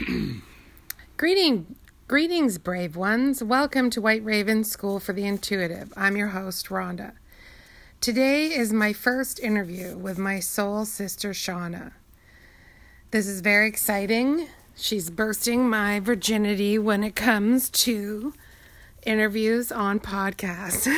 Greeting, 1.16 1.74
greetings, 2.08 2.58
brave 2.58 2.96
ones. 2.96 3.42
Welcome 3.42 3.90
to 3.90 4.00
White 4.00 4.24
Raven 4.24 4.64
School 4.64 4.98
for 5.00 5.12
the 5.12 5.26
Intuitive. 5.26 5.92
I'm 5.96 6.16
your 6.16 6.28
host, 6.28 6.68
Rhonda. 6.68 7.12
Today 8.00 8.46
is 8.46 8.72
my 8.72 8.92
first 8.92 9.38
interview 9.40 9.96
with 9.96 10.16
my 10.16 10.40
soul 10.40 10.84
sister, 10.84 11.30
Shauna. 11.30 11.92
This 13.10 13.26
is 13.26 13.40
very 13.40 13.68
exciting. 13.68 14.46
She's 14.74 15.10
bursting 15.10 15.68
my 15.68 16.00
virginity 16.00 16.78
when 16.78 17.04
it 17.04 17.14
comes 17.14 17.68
to 17.70 18.32
interviews 19.04 19.70
on 19.70 20.00
podcasts. 20.00 20.90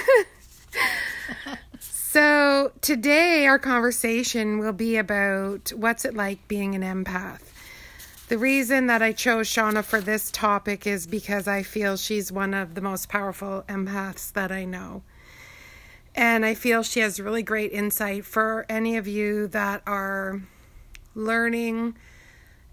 so, 1.80 2.72
today 2.80 3.46
our 3.46 3.58
conversation 3.58 4.58
will 4.58 4.72
be 4.72 4.96
about 4.96 5.72
what's 5.74 6.04
it 6.04 6.14
like 6.14 6.46
being 6.46 6.74
an 6.76 6.82
empath. 6.82 7.51
The 8.32 8.38
reason 8.38 8.86
that 8.86 9.02
I 9.02 9.12
chose 9.12 9.46
Shauna 9.46 9.84
for 9.84 10.00
this 10.00 10.30
topic 10.30 10.86
is 10.86 11.06
because 11.06 11.46
I 11.46 11.62
feel 11.62 11.98
she's 11.98 12.32
one 12.32 12.54
of 12.54 12.74
the 12.74 12.80
most 12.80 13.10
powerful 13.10 13.62
empaths 13.68 14.32
that 14.32 14.50
I 14.50 14.64
know. 14.64 15.02
And 16.14 16.42
I 16.42 16.54
feel 16.54 16.82
she 16.82 17.00
has 17.00 17.20
really 17.20 17.42
great 17.42 17.72
insight 17.72 18.24
for 18.24 18.64
any 18.70 18.96
of 18.96 19.06
you 19.06 19.48
that 19.48 19.82
are 19.86 20.40
learning 21.14 21.98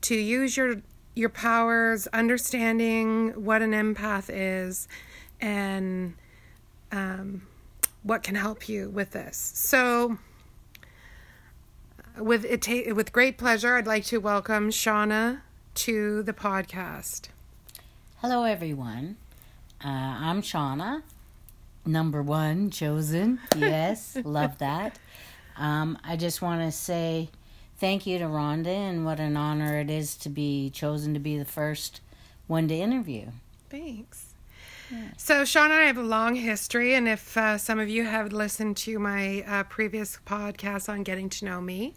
to 0.04 0.16
use 0.16 0.56
your 0.56 0.82
your 1.14 1.28
powers, 1.28 2.08
understanding 2.14 3.32
what 3.32 3.62
an 3.62 3.72
empath 3.72 4.30
is, 4.30 4.88
and 5.42 6.14
um, 6.94 7.42
what 8.04 8.24
can 8.24 8.36
help 8.36 8.70
you 8.70 8.90
with 8.90 9.12
this. 9.12 9.36
So, 9.56 10.20
with 12.18 12.46
it 12.46 12.62
ta- 12.62 12.94
with 12.94 13.12
great 13.12 13.38
pleasure, 13.38 13.76
I'd 13.76 13.88
like 13.88 14.06
to 14.06 14.20
welcome 14.20 14.70
Shauna 14.70 15.42
to 15.80 16.22
the 16.24 16.34
podcast. 16.34 17.30
Hello, 18.18 18.44
everyone. 18.44 19.16
Uh, 19.82 19.88
I'm 19.88 20.42
Shauna, 20.42 21.04
number 21.86 22.22
one 22.22 22.70
chosen. 22.70 23.40
Yes, 23.56 24.18
love 24.26 24.58
that. 24.58 25.00
Um, 25.56 25.98
I 26.04 26.18
just 26.18 26.42
want 26.42 26.60
to 26.64 26.78
say 26.78 27.30
thank 27.78 28.06
you 28.06 28.18
to 28.20 28.26
Rhonda, 28.26 28.68
and 28.68 29.06
what 29.06 29.22
an 29.22 29.38
honor 29.38 29.80
it 29.80 29.90
is 29.90 30.18
to 30.18 30.28
be 30.28 30.70
chosen 30.70 31.14
to 31.14 31.20
be 31.20 31.38
the 31.38 31.46
first 31.46 32.02
one 32.48 32.68
to 32.68 32.76
interview. 32.76 33.28
Thanks. 33.70 34.34
So, 35.16 35.44
Shauna 35.44 35.64
and 35.66 35.74
I 35.76 35.84
have 35.84 35.98
a 35.98 36.04
long 36.04 36.36
history, 36.36 36.94
and 36.94 37.08
if 37.08 37.38
uh, 37.38 37.58
some 37.58 37.80
of 37.80 37.88
you 37.88 38.04
have 38.04 38.34
listened 38.34 38.76
to 38.78 39.00
my 39.00 39.46
uh, 39.48 39.64
previous 39.64 40.20
podcast 40.26 40.90
on 40.90 41.04
getting 41.04 41.30
to 41.30 41.46
know 41.46 41.62
me, 41.62 41.94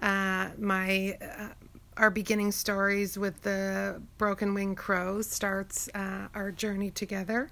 uh, 0.00 0.48
my 0.58 1.16
uh, 1.22 1.50
our 1.96 2.10
beginning 2.10 2.52
stories 2.52 3.18
with 3.18 3.42
the 3.42 4.00
broken 4.18 4.54
wing 4.54 4.74
crows 4.74 5.28
starts 5.28 5.88
uh, 5.94 6.28
our 6.34 6.50
journey 6.50 6.90
together. 6.90 7.50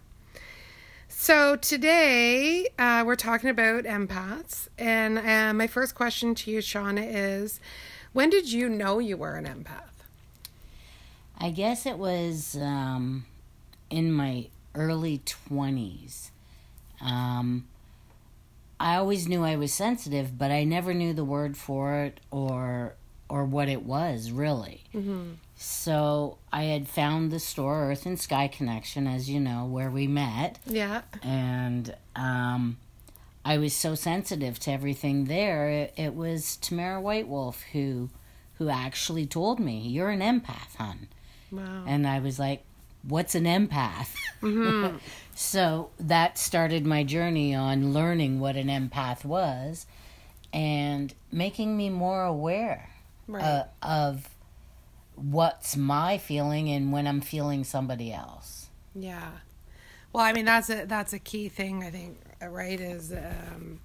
So 1.09 1.57
today 1.57 2.67
uh, 2.79 3.05
we're 3.07 3.17
talking 3.17 3.51
about 3.51 3.85
empaths, 3.85 4.69
and 4.79 5.19
uh, 5.19 5.53
my 5.55 5.67
first 5.67 5.95
question 5.95 6.35
to 6.37 6.51
you, 6.51 6.59
Shauna, 6.59 7.05
is: 7.07 7.61
When 8.13 8.31
did 8.31 8.51
you 8.51 8.69
know 8.69 8.99
you 8.99 9.17
were 9.17 9.35
an 9.37 9.45
empath? 9.45 9.93
I 11.39 11.51
guess 11.51 11.87
it 11.87 11.99
was 11.99 12.57
um, 12.57 13.27
in 13.91 14.13
my 14.13 14.49
early 14.75 15.19
20s. 15.19 16.31
Um, 17.01 17.67
I 18.81 18.97
always 18.97 19.29
knew 19.29 19.45
I 19.45 19.57
was 19.57 19.73
sensitive, 19.73 20.39
but 20.39 20.51
I 20.51 20.65
never 20.65 20.95
knew 20.95 21.13
the 21.13 21.25
word 21.25 21.57
for 21.57 21.95
it 22.03 22.21
or 22.31 22.95
or 23.33 23.47
what 23.47 23.67
it 23.67 23.83
was 23.83 24.31
really. 24.31 24.83
Mm-hmm. 24.95 25.31
So 25.57 26.37
I 26.53 26.65
had 26.65 26.87
found 26.87 27.31
the 27.31 27.39
store 27.39 27.91
Earth 27.91 28.05
and 28.05 28.21
Sky 28.21 28.47
Connection, 28.47 29.07
as 29.07 29.31
you 29.31 29.41
know, 29.41 29.65
where 29.65 29.91
we 29.91 30.07
met, 30.07 30.59
Yeah. 30.67 31.01
and 31.23 31.95
um, 32.15 32.77
I 33.43 33.57
was 33.57 33.75
so 33.75 33.95
sensitive 33.95 34.59
to 34.61 34.71
everything 34.71 35.25
there. 35.25 35.69
It, 35.71 35.95
it 35.97 36.15
was 36.15 36.57
Tamara 36.59 37.01
White 37.01 37.27
Wolf 37.27 37.63
who 37.73 38.11
who 38.59 38.69
actually 38.69 39.25
told 39.27 39.59
me, 39.59 39.79
"You're 39.81 40.11
an 40.11 40.21
empath, 40.21 40.77
hon," 40.77 41.09
Wow. 41.51 41.85
and 41.87 42.07
I 42.07 42.19
was 42.21 42.39
like, 42.39 42.63
"What's 43.03 43.35
an 43.35 43.45
empath?" 43.45 44.11
so 45.35 45.89
that 45.99 46.37
started 46.39 46.85
my 46.85 47.03
journey 47.03 47.55
on 47.55 47.95
learning 47.95 48.41
what 48.41 48.57
an 48.57 48.69
empath 48.69 49.25
was, 49.25 49.87
and 50.53 51.15
making 51.33 51.77
me 51.79 51.89
more 51.89 52.25
aware 52.25 52.91
Right. 53.29 53.43
uh, 53.43 53.65
of 53.83 54.29
what's 55.15 55.77
my 55.77 56.19
feeling 56.19 56.69
and 56.71 56.93
when 56.93 57.07
I'm 57.07 57.21
feeling 57.21 57.65
somebody 57.65 58.13
else. 58.13 58.69
Yeah. 58.95 59.31
Well, 60.13 60.25
I 60.25 60.33
mean 60.33 60.45
that's 60.45 60.69
a 60.69 60.85
that's 60.87 61.13
a 61.13 61.19
key 61.19 61.49
thing 61.49 61.85
I 61.85 61.91
think, 61.91 62.19
uh, 62.43 62.49
right? 62.49 62.81
Is 62.81 63.13
um, 63.13 63.81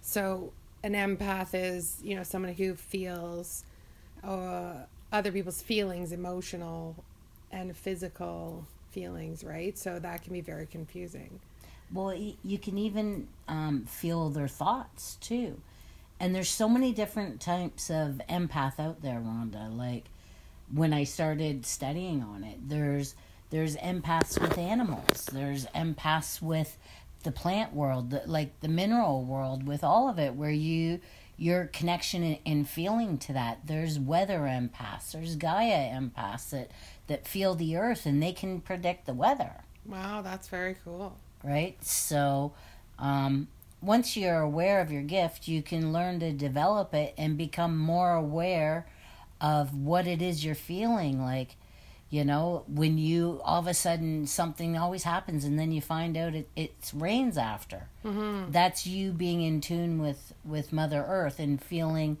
so 0.00 0.52
an 0.82 0.92
empath 0.92 1.50
is 1.54 1.98
you 2.02 2.16
know 2.16 2.22
someone 2.22 2.52
who 2.52 2.74
feels 2.74 3.64
uh, 4.22 4.74
other 5.12 5.32
people's 5.32 5.62
feelings, 5.62 6.12
emotional 6.12 6.96
and 7.50 7.76
physical 7.76 8.66
feelings, 8.90 9.44
right? 9.44 9.78
So 9.78 9.98
that 9.98 10.22
can 10.22 10.32
be 10.32 10.40
very 10.40 10.66
confusing. 10.66 11.40
Well, 11.92 12.14
you 12.42 12.58
can 12.58 12.78
even 12.78 13.28
um, 13.48 13.84
feel 13.84 14.30
their 14.30 14.48
thoughts 14.48 15.16
too. 15.20 15.60
And 16.22 16.34
there's 16.34 16.48
so 16.48 16.68
many 16.68 16.92
different 16.92 17.40
types 17.40 17.90
of 17.90 18.20
empath 18.30 18.78
out 18.78 19.02
there, 19.02 19.20
Rhonda. 19.20 19.76
Like 19.76 20.04
when 20.72 20.92
I 20.92 21.02
started 21.04 21.66
studying 21.66 22.22
on 22.22 22.44
it, 22.44 22.68
there's 22.68 23.16
there's 23.50 23.76
empaths 23.76 24.40
with 24.40 24.56
animals. 24.56 25.26
There's 25.32 25.66
empaths 25.66 26.40
with 26.40 26.78
the 27.24 27.32
plant 27.32 27.74
world, 27.74 28.10
the, 28.10 28.22
like 28.26 28.60
the 28.60 28.68
mineral 28.68 29.24
world, 29.24 29.66
with 29.66 29.82
all 29.84 30.08
of 30.08 30.18
it, 30.18 30.34
where 30.34 30.50
you 30.50 31.00
your 31.36 31.64
connection 31.66 32.22
and, 32.22 32.38
and 32.46 32.68
feeling 32.68 33.18
to 33.18 33.32
that. 33.32 33.66
There's 33.66 33.98
weather 33.98 34.40
empaths. 34.40 35.10
There's 35.12 35.34
Gaia 35.34 35.90
empaths 35.92 36.50
that 36.50 36.70
that 37.08 37.26
feel 37.26 37.56
the 37.56 37.76
earth 37.76 38.06
and 38.06 38.22
they 38.22 38.32
can 38.32 38.60
predict 38.60 39.06
the 39.06 39.12
weather 39.14 39.64
Wow, 39.84 40.22
that's 40.22 40.46
very 40.48 40.76
cool. 40.84 41.16
right? 41.42 41.76
So, 41.84 42.52
um, 42.98 43.48
once 43.82 44.16
you're 44.16 44.40
aware 44.40 44.80
of 44.80 44.92
your 44.92 45.02
gift, 45.02 45.48
you 45.48 45.62
can 45.62 45.92
learn 45.92 46.20
to 46.20 46.32
develop 46.32 46.94
it 46.94 47.14
and 47.18 47.36
become 47.36 47.76
more 47.76 48.14
aware 48.14 48.86
of 49.40 49.74
what 49.74 50.06
it 50.06 50.22
is 50.22 50.44
you're 50.44 50.54
feeling. 50.54 51.20
Like, 51.20 51.56
you 52.08 52.24
know, 52.24 52.64
when 52.68 52.96
you 52.96 53.40
all 53.44 53.58
of 53.58 53.66
a 53.66 53.74
sudden 53.74 54.26
something 54.26 54.76
always 54.76 55.02
happens 55.02 55.44
and 55.44 55.58
then 55.58 55.72
you 55.72 55.80
find 55.80 56.16
out 56.16 56.34
it, 56.34 56.48
it 56.54 56.74
rains 56.94 57.36
after. 57.36 57.88
Mm-hmm. 58.04 58.52
That's 58.52 58.86
you 58.86 59.12
being 59.12 59.42
in 59.42 59.60
tune 59.60 60.00
with, 60.00 60.32
with 60.44 60.72
Mother 60.72 61.04
Earth 61.06 61.38
and 61.38 61.62
feeling 61.62 62.18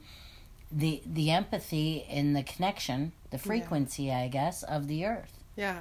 the 0.74 1.02
the 1.04 1.30
empathy 1.30 2.06
and 2.08 2.34
the 2.34 2.42
connection, 2.42 3.12
the 3.30 3.38
frequency, 3.38 4.10
I 4.10 4.28
guess, 4.28 4.62
of 4.62 4.88
the 4.88 5.04
earth. 5.04 5.38
Yeah. 5.54 5.80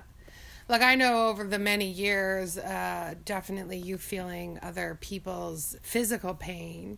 Like 0.72 0.84
I 0.84 0.96
know 0.96 1.28
over 1.28 1.44
the 1.44 1.60
many 1.60 1.92
years, 1.92 2.58
uh, 2.58 3.16
definitely 3.26 3.78
you 3.78 3.98
feeling 3.98 4.58
other 4.64 4.98
people's 5.02 5.76
physical 5.82 6.34
pain 6.34 6.98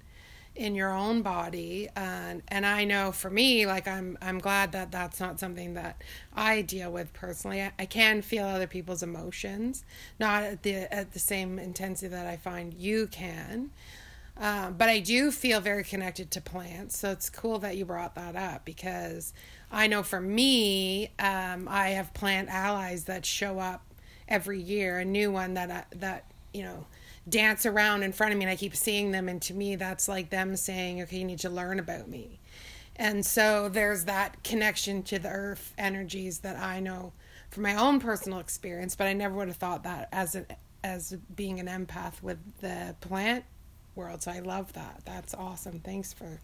in 0.56 0.76
your 0.76 0.94
own 0.94 1.24
body, 1.24 1.90
and 1.96 2.44
and 2.50 2.68
I 2.68 2.84
know 2.84 3.12
for 3.12 3.32
me, 3.32 3.66
like 3.66 3.88
I'm 3.88 4.16
I'm 4.22 4.38
glad 4.38 4.74
that 4.74 4.92
that's 4.92 5.20
not 5.20 5.40
something 5.40 5.74
that 5.74 6.04
I 6.36 6.62
deal 6.62 6.92
with 6.92 7.14
personally. 7.14 7.64
I, 7.64 7.72
I 7.80 7.88
can 7.88 8.22
feel 8.22 8.46
other 8.46 8.68
people's 8.68 9.02
emotions, 9.02 9.84
not 10.20 10.44
at 10.44 10.62
the 10.62 10.94
at 10.94 11.14
the 11.14 11.20
same 11.20 11.58
intensity 11.58 12.10
that 12.10 12.28
I 12.28 12.38
find 12.38 12.76
you 12.76 13.08
can. 13.08 13.72
Um, 14.38 14.74
but 14.74 14.90
I 14.90 15.00
do 15.00 15.32
feel 15.32 15.62
very 15.62 15.84
connected 15.84 16.32
to 16.32 16.42
plants. 16.42 16.98
So 16.98 17.12
it's 17.12 17.30
cool 17.30 17.60
that 17.60 17.78
you 17.78 17.86
brought 17.86 18.16
that 18.16 18.36
up 18.36 18.66
because 18.66 19.34
I 19.74 19.88
know 19.88 20.04
for 20.04 20.22
me, 20.22 21.10
um, 21.20 21.68
I 21.70 21.90
have 21.90 22.14
plant 22.14 22.50
allies 22.50 23.06
that 23.06 23.26
show 23.26 23.60
up 23.60 23.84
every 24.28 24.62
year, 24.62 25.00
a 25.00 25.06
new 25.06 25.32
one 25.32 25.56
that, 25.56 25.72
I, 25.72 25.84
that, 25.98 26.32
you 26.54 26.64
know, 26.64 26.86
dance 27.28 27.66
around 27.66 28.04
in 28.04 28.12
front 28.12 28.34
of 28.34 28.38
me 28.38 28.46
and 28.46 28.52
I 28.52 28.56
keep 28.56 28.76
seeing 28.76 29.12
them. 29.12 29.28
And 29.28 29.42
to 29.44 29.54
me, 29.54 29.76
that's 29.76 30.08
like 30.08 30.30
them 30.30 30.56
saying, 30.56 31.02
okay, 31.02 31.18
you 31.18 31.26
need 31.26 31.40
to 31.40 31.50
learn 31.50 31.80
about 31.80 32.08
me. 32.08 32.40
And 32.96 33.26
so 33.26 33.70
there's 33.70 34.06
that 34.06 34.44
connection 34.44 35.04
to 35.04 35.20
the 35.20 35.30
earth 35.30 35.74
energies 35.78 36.40
that 36.40 36.58
I 36.58 36.80
know 36.80 37.14
from 37.50 37.64
my 37.64 37.76
own 37.76 38.00
personal 38.00 38.40
experience, 38.40 38.96
but 38.96 39.08
I 39.08 39.14
never 39.14 39.36
would 39.36 39.48
have 39.48 39.58
thought 39.58 39.84
that 39.84 40.10
as 40.12 40.38
as 40.84 41.16
being 41.34 41.62
an 41.62 41.68
empath 41.68 42.22
with 42.22 42.38
the 42.60 42.96
plant 43.00 43.46
world. 43.96 44.22
So 44.22 44.32
I 44.32 44.40
love 44.40 44.74
that. 44.74 45.02
That's 45.06 45.34
awesome. 45.34 45.80
Thanks 45.80 46.14
for 46.14 46.40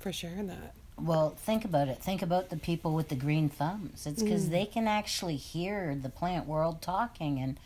for 0.00 0.12
sharing 0.12 0.46
that. 0.48 0.74
Well, 0.98 1.30
think 1.30 1.64
about 1.64 1.88
it. 1.88 2.02
Think 2.02 2.22
about 2.22 2.48
the 2.48 2.56
people 2.56 2.94
with 2.94 3.08
the 3.08 3.16
green 3.16 3.48
thumbs. 3.48 4.06
It's 4.06 4.22
because 4.22 4.48
they 4.48 4.64
can 4.64 4.88
actually 4.88 5.36
hear 5.36 5.94
the 5.94 6.08
plant 6.08 6.46
world 6.46 6.80
talking. 6.80 7.38
And 7.38 7.58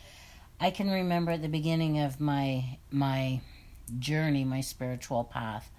I 0.59 0.69
can 0.69 0.89
remember 0.89 1.31
at 1.31 1.41
the 1.41 1.47
beginning 1.47 1.97
of 1.99 2.19
my 2.19 2.77
my 2.91 3.41
journey, 3.99 4.43
my 4.43 4.61
spiritual 4.61 5.23
path, 5.23 5.69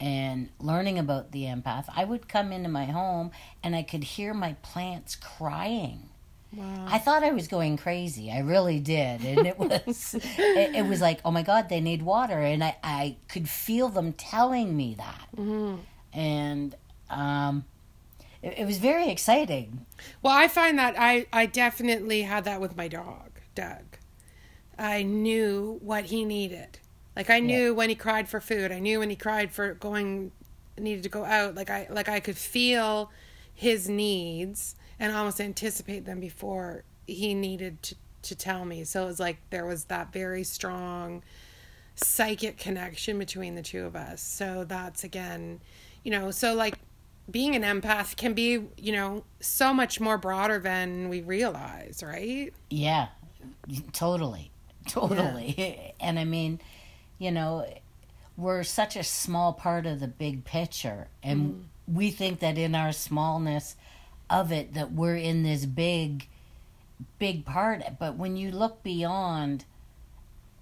and 0.00 0.48
learning 0.60 0.98
about 0.98 1.30
the 1.30 1.44
empath, 1.44 1.86
I 1.94 2.04
would 2.04 2.28
come 2.28 2.52
into 2.52 2.68
my 2.68 2.86
home 2.86 3.30
and 3.62 3.74
I 3.76 3.82
could 3.82 4.04
hear 4.04 4.34
my 4.34 4.54
plants 4.62 5.16
crying. 5.16 6.08
Wow. 6.52 6.86
I 6.88 6.98
thought 6.98 7.22
I 7.22 7.30
was 7.30 7.46
going 7.46 7.76
crazy. 7.76 8.30
I 8.30 8.40
really 8.40 8.80
did. 8.80 9.24
And 9.24 9.46
it 9.46 9.58
was 9.58 10.14
it, 10.14 10.74
it 10.74 10.86
was 10.86 11.00
like, 11.00 11.20
"Oh 11.24 11.30
my 11.30 11.42
god, 11.42 11.68
they 11.68 11.80
need 11.80 12.02
water." 12.02 12.40
And 12.40 12.64
I 12.64 12.76
I 12.82 13.16
could 13.28 13.48
feel 13.48 13.88
them 13.88 14.14
telling 14.14 14.76
me 14.76 14.94
that. 14.94 15.28
Mm-hmm. 15.36 15.76
And 16.12 16.74
um 17.10 17.64
it, 18.42 18.58
it 18.58 18.66
was 18.66 18.78
very 18.78 19.08
exciting. 19.08 19.84
Well, 20.22 20.32
I 20.32 20.48
find 20.48 20.78
that 20.78 20.94
I, 20.96 21.26
I 21.32 21.46
definitely 21.46 22.22
had 22.22 22.44
that 22.44 22.60
with 22.60 22.76
my 22.76 22.86
dog, 22.88 23.30
Doug. 23.54 23.98
I 24.78 25.02
knew 25.02 25.78
what 25.82 26.04
he 26.04 26.24
needed. 26.24 26.78
Like 27.16 27.30
I 27.30 27.40
knew 27.40 27.74
when 27.74 27.88
he 27.88 27.96
cried 27.96 28.28
for 28.28 28.40
food. 28.40 28.70
I 28.70 28.78
knew 28.78 29.00
when 29.00 29.10
he 29.10 29.16
cried 29.16 29.50
for 29.50 29.74
going 29.74 30.30
needed 30.78 31.02
to 31.02 31.08
go 31.08 31.24
out. 31.24 31.56
Like 31.56 31.68
I 31.68 31.88
like 31.90 32.08
I 32.08 32.20
could 32.20 32.36
feel 32.36 33.10
his 33.52 33.88
needs 33.88 34.76
and 35.00 35.12
almost 35.12 35.40
anticipate 35.40 36.04
them 36.04 36.20
before 36.20 36.84
he 37.08 37.34
needed 37.34 37.82
to, 37.82 37.96
to 38.22 38.36
tell 38.36 38.64
me. 38.64 38.84
So 38.84 39.02
it 39.02 39.06
was 39.06 39.18
like 39.18 39.38
there 39.50 39.66
was 39.66 39.86
that 39.86 40.12
very 40.12 40.44
strong 40.44 41.24
psychic 41.96 42.56
connection 42.56 43.18
between 43.18 43.56
the 43.56 43.62
two 43.62 43.84
of 43.84 43.96
us. 43.96 44.20
So 44.22 44.62
that's 44.62 45.02
again, 45.02 45.60
you 46.04 46.12
know, 46.12 46.30
so 46.30 46.54
like 46.54 46.78
being 47.30 47.54
an 47.54 47.62
empath 47.62 48.16
can 48.16 48.32
be, 48.34 48.62
you 48.76 48.92
know, 48.92 49.24
so 49.40 49.74
much 49.74 50.00
more 50.00 50.16
broader 50.18 50.58
than 50.58 51.08
we 51.08 51.20
realize, 51.20 52.02
right? 52.04 52.52
Yeah. 52.70 53.08
Totally. 53.92 54.50
Totally. 54.86 55.94
And 56.00 56.18
I 56.18 56.24
mean, 56.24 56.60
you 57.18 57.30
know, 57.32 57.66
we're 58.36 58.62
such 58.62 58.94
a 58.96 59.02
small 59.02 59.52
part 59.52 59.84
of 59.84 59.98
the 60.00 60.06
big 60.08 60.44
picture 60.44 61.08
and 61.24 61.68
we 61.92 62.10
think 62.12 62.38
that 62.38 62.56
in 62.56 62.74
our 62.76 62.92
smallness 62.92 63.74
of 64.30 64.52
it 64.52 64.74
that 64.74 64.92
we're 64.92 65.16
in 65.16 65.42
this 65.42 65.66
big 65.66 66.28
big 67.18 67.44
part 67.44 67.82
but 67.98 68.14
when 68.16 68.36
you 68.36 68.50
look 68.52 68.82
beyond 68.84 69.64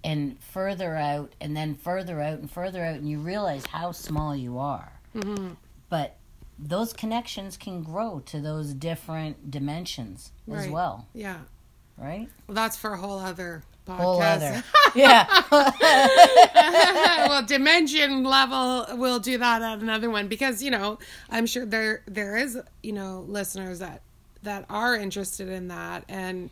and 0.03 0.41
further 0.41 0.95
out 0.95 1.33
and 1.39 1.55
then 1.55 1.75
further 1.75 2.19
out 2.21 2.39
and 2.39 2.49
further 2.49 2.83
out 2.83 2.95
and 2.95 3.07
you 3.09 3.19
realize 3.19 3.65
how 3.67 3.91
small 3.91 4.35
you 4.35 4.57
are 4.57 4.91
Mm-hmm. 5.15 5.49
but 5.89 6.15
those 6.59 6.93
connections 6.93 7.57
can 7.57 7.83
grow 7.83 8.21
to 8.27 8.39
those 8.41 8.73
different 8.73 9.51
dimensions 9.51 10.31
as 10.51 10.67
well. 10.67 11.07
Yeah. 11.13 11.37
right? 11.97 12.27
Well, 12.47 12.55
that's 12.55 12.77
for 12.77 12.93
a 12.93 12.97
whole 12.97 13.19
other 13.19 13.63
podcast. 13.87 13.97
whole 13.97 14.21
other. 14.21 14.63
Yeah. 14.95 15.27
Well, 17.27 17.45
dimension 17.45 18.23
level, 18.23 18.85
we'll 18.97 19.19
do 19.19 19.37
that 19.37 19.61
at 19.61 19.79
another 19.79 20.09
one 20.09 20.27
because 20.27 20.63
you 20.63 20.71
know 20.71 20.97
I'm 21.29 21.45
sure 21.45 21.65
there 21.65 22.01
there 22.07 22.37
is 22.37 22.57
you 22.81 22.93
know 22.93 23.25
listeners 23.27 23.79
that 23.79 24.01
that 24.43 24.65
are 24.69 24.95
interested 24.95 25.49
in 25.49 25.67
that 25.67 26.05
and 26.07 26.49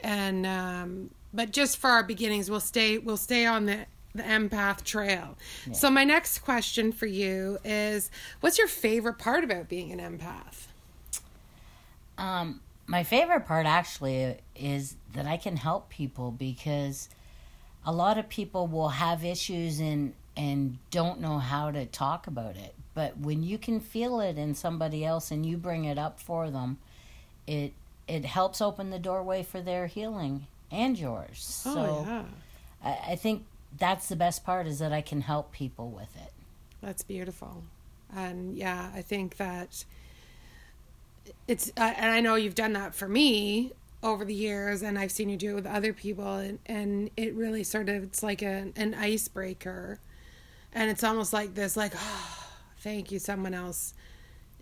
and 0.00 0.46
um, 0.46 1.10
but 1.32 1.50
just 1.50 1.78
for 1.78 1.90
our 1.90 2.02
beginnings, 2.04 2.50
we'll 2.50 2.60
stay 2.60 2.98
we'll 2.98 3.16
stay 3.16 3.46
on 3.46 3.66
the 3.66 3.86
the 4.14 4.22
empath 4.22 4.84
trail. 4.84 5.36
So 5.72 5.90
my 5.90 6.04
next 6.04 6.38
question 6.40 6.92
for 6.92 7.06
you 7.06 7.58
is, 7.64 8.10
what's 8.40 8.58
your 8.58 8.68
favorite 8.68 9.18
part 9.18 9.44
about 9.44 9.68
being 9.68 9.90
an 9.92 9.98
empath? 9.98 10.66
Um, 12.16 12.60
my 12.86 13.02
favorite 13.02 13.46
part 13.46 13.66
actually 13.66 14.36
is 14.54 14.96
that 15.14 15.26
I 15.26 15.36
can 15.36 15.56
help 15.56 15.88
people 15.88 16.30
because 16.30 17.08
a 17.84 17.92
lot 17.92 18.18
of 18.18 18.28
people 18.28 18.66
will 18.66 18.90
have 18.90 19.24
issues 19.24 19.80
and 19.80 20.14
and 20.36 20.78
don't 20.90 21.20
know 21.20 21.38
how 21.38 21.70
to 21.70 21.86
talk 21.86 22.26
about 22.26 22.56
it. 22.56 22.74
But 22.94 23.18
when 23.18 23.42
you 23.42 23.56
can 23.56 23.78
feel 23.80 24.20
it 24.20 24.36
in 24.36 24.54
somebody 24.54 25.04
else 25.04 25.30
and 25.30 25.46
you 25.46 25.56
bring 25.56 25.84
it 25.84 25.98
up 25.98 26.20
for 26.20 26.50
them, 26.50 26.78
it 27.46 27.72
it 28.06 28.24
helps 28.24 28.60
open 28.60 28.90
the 28.90 28.98
doorway 28.98 29.42
for 29.42 29.60
their 29.60 29.86
healing 29.86 30.46
and 30.70 30.98
yours. 30.98 31.38
So 31.38 31.70
oh 31.70 32.04
yeah, 32.06 32.24
I, 32.84 33.12
I 33.12 33.16
think 33.16 33.44
that's 33.78 34.08
the 34.08 34.16
best 34.16 34.44
part 34.44 34.66
is 34.66 34.78
that 34.78 34.92
I 34.92 35.00
can 35.00 35.22
help 35.22 35.52
people 35.52 35.90
with 35.90 36.14
it. 36.16 36.32
that's 36.80 37.02
beautiful, 37.02 37.64
and 38.14 38.56
yeah, 38.56 38.90
I 38.94 39.02
think 39.02 39.36
that 39.36 39.84
it's 41.48 41.70
uh, 41.76 41.92
and 41.96 42.10
I 42.10 42.20
know 42.20 42.34
you've 42.34 42.54
done 42.54 42.72
that 42.74 42.94
for 42.94 43.08
me 43.08 43.72
over 44.02 44.24
the 44.24 44.34
years 44.34 44.82
and 44.82 44.98
I've 44.98 45.10
seen 45.10 45.30
you 45.30 45.36
do 45.36 45.52
it 45.52 45.54
with 45.54 45.66
other 45.66 45.94
people 45.94 46.36
and, 46.36 46.58
and 46.66 47.10
it 47.16 47.34
really 47.34 47.64
sort 47.64 47.88
of 47.88 48.02
it's 48.02 48.22
like 48.22 48.42
a, 48.42 48.70
an 48.76 48.94
icebreaker 48.94 49.98
and 50.74 50.90
it's 50.90 51.02
almost 51.02 51.32
like 51.32 51.54
this 51.54 51.74
like 51.74 51.94
oh 51.96 52.46
thank 52.80 53.10
you 53.10 53.18
someone 53.18 53.54
else 53.54 53.94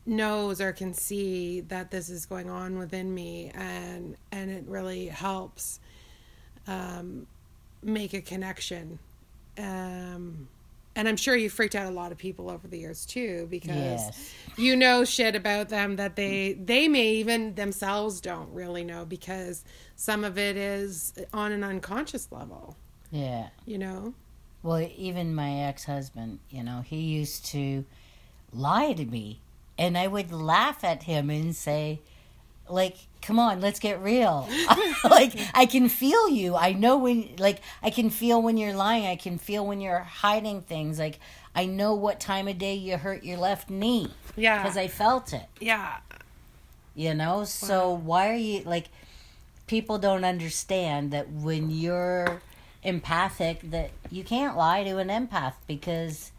knows 0.06 0.60
or 0.60 0.72
can 0.72 0.94
see 0.94 1.60
that 1.60 1.90
this 1.90 2.08
is 2.08 2.24
going 2.24 2.48
on 2.48 2.78
within 2.78 3.12
me 3.12 3.50
and 3.54 4.16
and 4.30 4.50
it 4.50 4.64
really 4.68 5.06
helps 5.08 5.80
um, 6.68 7.26
make 7.82 8.14
a 8.14 8.20
connection 8.20 8.98
um, 9.58 10.48
and 10.94 11.08
I'm 11.08 11.16
sure 11.16 11.34
you 11.36 11.48
freaked 11.50 11.74
out 11.74 11.86
a 11.86 11.94
lot 11.94 12.12
of 12.12 12.18
people 12.18 12.50
over 12.50 12.68
the 12.68 12.78
years 12.78 13.04
too 13.06 13.46
because 13.50 13.68
Yes. 13.76 14.32
you 14.56 14.76
know 14.76 15.04
shit 15.04 15.34
about 15.34 15.68
them 15.68 15.96
that 15.96 16.16
they 16.16 16.54
they 16.54 16.88
may 16.88 17.08
even 17.14 17.54
themselves 17.54 18.20
don't 18.20 18.52
really 18.52 18.84
know 18.84 19.04
because 19.04 19.64
some 19.96 20.24
of 20.24 20.38
it 20.38 20.56
is 20.56 21.12
on 21.32 21.52
an 21.52 21.64
unconscious 21.64 22.28
level 22.30 22.76
Yeah. 23.10 23.48
you 23.66 23.78
know 23.78 24.14
Well, 24.62 24.88
even 24.96 25.34
my 25.34 25.52
ex 25.62 25.84
husband, 25.84 26.38
you 26.50 26.62
know, 26.62 26.82
he 26.82 26.98
used 27.00 27.46
to 27.46 27.84
lie 28.52 28.92
to 28.92 29.04
me. 29.04 29.40
And 29.76 29.98
I 29.98 30.06
would 30.06 30.30
laugh 30.30 30.84
at 30.84 31.02
him 31.04 31.30
and 31.30 31.56
say, 31.56 31.98
like, 32.72 32.96
come 33.20 33.38
on, 33.38 33.60
let's 33.60 33.78
get 33.78 34.00
real. 34.02 34.48
like, 35.04 35.32
I 35.54 35.66
can 35.66 35.88
feel 35.88 36.28
you. 36.28 36.56
I 36.56 36.72
know 36.72 36.98
when, 36.98 37.36
like, 37.38 37.60
I 37.82 37.90
can 37.90 38.10
feel 38.10 38.42
when 38.42 38.56
you're 38.56 38.74
lying. 38.74 39.06
I 39.06 39.16
can 39.16 39.38
feel 39.38 39.66
when 39.66 39.80
you're 39.80 40.00
hiding 40.00 40.62
things. 40.62 40.98
Like, 40.98 41.20
I 41.54 41.66
know 41.66 41.94
what 41.94 42.18
time 42.18 42.48
of 42.48 42.58
day 42.58 42.74
you 42.74 42.96
hurt 42.96 43.24
your 43.24 43.36
left 43.36 43.68
knee 43.68 44.10
yeah 44.36 44.62
because 44.62 44.78
I 44.78 44.88
felt 44.88 45.34
it, 45.34 45.44
yeah 45.60 45.98
you 46.94 47.14
know? 47.14 47.44
So, 47.44 47.92
why 47.92 48.30
are 48.30 48.36
you, 48.36 48.62
like, 48.62 48.88
people 49.66 49.98
don't 49.98 50.24
understand 50.24 51.10
that 51.12 51.30
when 51.30 51.70
you're 51.70 52.42
empathic 52.82 53.60
that 53.70 53.90
you 54.10 54.24
can't 54.24 54.56
lie 54.56 54.84
to 54.84 54.98
an 54.98 55.08
empath 55.08 55.54
because 55.66 56.32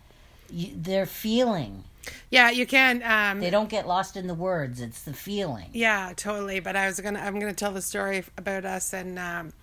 you, 0.51 0.71
they're 0.75 1.05
feeling 1.05 1.83
yeah 2.29 2.49
you 2.49 2.65
can 2.65 3.01
um 3.03 3.39
they 3.39 3.49
don't 3.49 3.69
get 3.69 3.87
lost 3.87 4.17
in 4.17 4.27
the 4.27 4.33
words 4.33 4.81
it's 4.81 5.03
the 5.03 5.13
feeling 5.13 5.69
Yeah, 5.73 6.13
totally. 6.15 6.59
But 6.59 6.75
I 6.75 6.87
was 6.87 6.99
gonna, 6.99 7.19
I'm 7.19 7.39
gonna 7.39 7.53
tell 7.53 7.71
the 7.71 7.81
story 7.81 8.23
about 8.37 8.65
us, 8.65 8.93
and 8.93 9.17
um, 9.17 9.53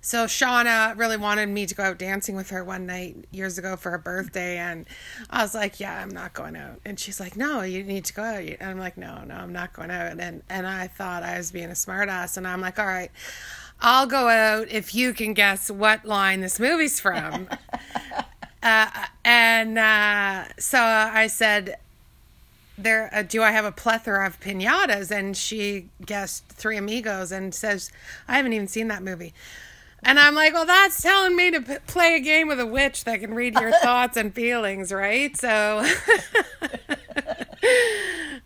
so 0.00 0.26
Shauna 0.26 0.96
really 0.98 1.16
wanted 1.16 1.48
me 1.48 1.66
to 1.66 1.74
go 1.74 1.82
out 1.82 1.98
dancing 1.98 2.36
with 2.36 2.50
her 2.50 2.62
one 2.64 2.86
night 2.86 3.26
years 3.30 3.58
ago 3.58 3.76
for 3.76 3.90
her 3.90 3.98
birthday, 3.98 4.58
and 4.58 4.86
I 5.30 5.42
was 5.42 5.54
like, 5.54 5.80
"Yeah, 5.80 6.00
I'm 6.00 6.10
not 6.10 6.32
going 6.32 6.56
out." 6.56 6.80
And 6.84 6.98
she's 6.98 7.20
like, 7.20 7.36
"No, 7.36 7.62
you 7.62 7.82
need 7.82 8.04
to 8.06 8.14
go 8.14 8.22
out." 8.22 8.42
And 8.42 8.62
I'm 8.62 8.78
like, 8.78 8.96
"No, 8.96 9.22
no, 9.24 9.34
I'm 9.34 9.52
not 9.52 9.72
going 9.72 9.90
out." 9.90 10.18
And 10.18 10.42
and 10.48 10.66
I 10.66 10.88
thought 10.88 11.22
I 11.22 11.38
was 11.38 11.50
being 11.50 11.70
a 11.70 11.74
smartass, 11.74 12.36
and 12.36 12.46
I'm 12.46 12.60
like, 12.60 12.78
"All 12.78 12.86
right." 12.86 13.10
I'll 13.80 14.06
go 14.06 14.28
out 14.28 14.68
if 14.70 14.94
you 14.94 15.12
can 15.12 15.34
guess 15.34 15.70
what 15.70 16.04
line 16.04 16.40
this 16.40 16.60
movie's 16.60 17.00
from. 17.00 17.48
uh, 18.64 18.88
and 19.24 19.78
uh, 19.78 20.44
so 20.58 20.80
I 20.80 21.26
said, 21.28 21.76
there 22.76 23.08
uh, 23.12 23.22
do 23.22 23.42
I 23.42 23.52
have 23.52 23.64
a 23.64 23.72
plethora 23.72 24.26
of 24.26 24.40
pinatas 24.40 25.10
and 25.10 25.36
she 25.36 25.90
guessed 26.04 26.48
Three 26.48 26.76
Amigos 26.76 27.30
and 27.30 27.54
says 27.54 27.92
I 28.26 28.36
haven't 28.36 28.52
even 28.52 28.66
seen 28.66 28.88
that 28.88 29.02
movie. 29.02 29.32
And 30.02 30.18
I'm 30.18 30.34
like, 30.34 30.52
well, 30.52 30.66
that's 30.66 31.00
telling 31.00 31.34
me 31.34 31.50
to 31.52 31.60
p- 31.62 31.76
play 31.86 32.16
a 32.16 32.20
game 32.20 32.48
with 32.48 32.60
a 32.60 32.66
witch 32.66 33.04
that 33.04 33.20
can 33.20 33.32
read 33.32 33.54
your 33.54 33.72
thoughts 33.82 34.16
and 34.16 34.34
feelings, 34.34 34.92
right? 34.92 35.34
So, 35.36 35.86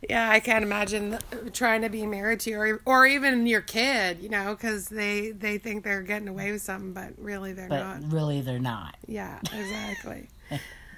yeah, 0.08 0.30
I 0.30 0.40
can't 0.40 0.62
imagine 0.64 1.18
trying 1.52 1.82
to 1.82 1.88
be 1.88 2.06
married 2.06 2.40
to 2.40 2.50
you 2.50 2.58
or, 2.60 2.80
or 2.84 3.06
even 3.06 3.46
your 3.46 3.60
kid, 3.60 4.18
you 4.20 4.28
know, 4.28 4.54
because 4.54 4.88
they 4.88 5.30
they 5.32 5.58
think 5.58 5.84
they're 5.84 6.02
getting 6.02 6.28
away 6.28 6.52
with 6.52 6.62
something, 6.62 6.92
but 6.92 7.12
really 7.18 7.52
they're 7.52 7.68
but 7.68 8.00
not. 8.00 8.12
really 8.12 8.40
they're 8.40 8.58
not 8.58 8.96
Yeah, 9.06 9.38
exactly. 9.52 10.28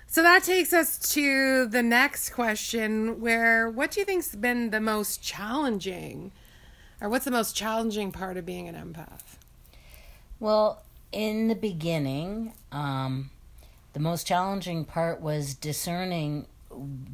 so 0.06 0.22
that 0.22 0.42
takes 0.44 0.72
us 0.72 0.98
to 1.14 1.66
the 1.66 1.82
next 1.82 2.30
question 2.30 3.20
where 3.20 3.68
what 3.70 3.90
do 3.92 4.00
you 4.00 4.06
think's 4.06 4.34
been 4.34 4.70
the 4.70 4.80
most 4.80 5.22
challenging 5.22 6.32
or 7.00 7.08
what's 7.08 7.24
the 7.24 7.30
most 7.30 7.56
challenging 7.56 8.12
part 8.12 8.36
of 8.36 8.44
being 8.44 8.68
an 8.68 8.74
empath? 8.74 9.36
well 10.38 10.82
in 11.12 11.48
the 11.48 11.54
beginning 11.54 12.52
um 12.72 13.30
the 13.92 14.00
most 14.00 14.26
challenging 14.26 14.84
part 14.84 15.20
was 15.20 15.54
discerning 15.54 16.46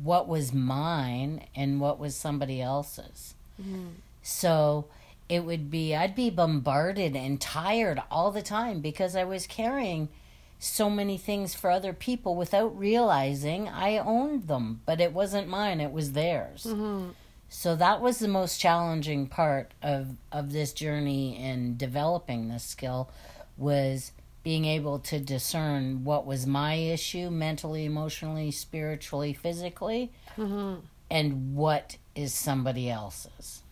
what 0.03 0.29
was 0.29 0.53
mine 0.53 1.43
and 1.55 1.81
what 1.81 1.99
was 1.99 2.15
somebody 2.15 2.61
else's 2.61 3.35
so 4.23 4.87
it 5.29 5.41
would 5.45 5.71
be 5.71 5.95
i'd 5.95 6.15
be 6.15 6.31
bombarded 6.31 7.17
and 7.17 7.41
tired 7.41 8.03
all 8.11 8.31
the 8.31 8.43
time 8.43 8.81
because 8.81 9.17
i 9.17 9.25
was 9.25 9.47
carrying 9.47 10.09
so 10.59 10.89
many 10.89 11.19
things 11.19 11.55
for 11.55 11.71
other 11.71 11.93
people 11.93 12.35
without 12.35 12.77
realizing 12.79 13.69
I 13.69 13.99
owned 13.99 14.49
them, 14.49 14.81
but 14.87 15.01
it 15.01 15.13
wasn't 15.13 15.49
mine, 15.49 15.81
it 15.81 15.93
was 15.93 16.13
theirs. 16.13 16.65
Mm-hmm. 16.69 17.11
So 17.49 17.77
that 17.77 18.01
was 18.01 18.19
the 18.19 18.29
most 18.29 18.59
challenging 18.59 19.29
part 19.29 19.73
of 19.83 20.17
of 20.33 20.53
this 20.53 20.73
journey 20.73 21.39
in 21.39 21.77
developing 21.77 22.49
this 22.49 22.65
skill 22.65 23.11
was 23.57 24.13
being 24.47 24.65
able 24.65 25.01
to 25.01 25.19
discern 25.19 26.05
what 26.05 26.25
was 26.25 26.47
my 26.47 26.75
issue 26.75 27.29
mentally, 27.31 27.85
emotionally, 27.85 28.49
spiritually, 28.53 29.33
physically, 29.33 30.13
Mm-hmm. 30.39 30.87
and 31.11 31.57
what 31.57 31.97
is 32.15 32.33
somebody 32.33 32.89
else's. 32.89 33.65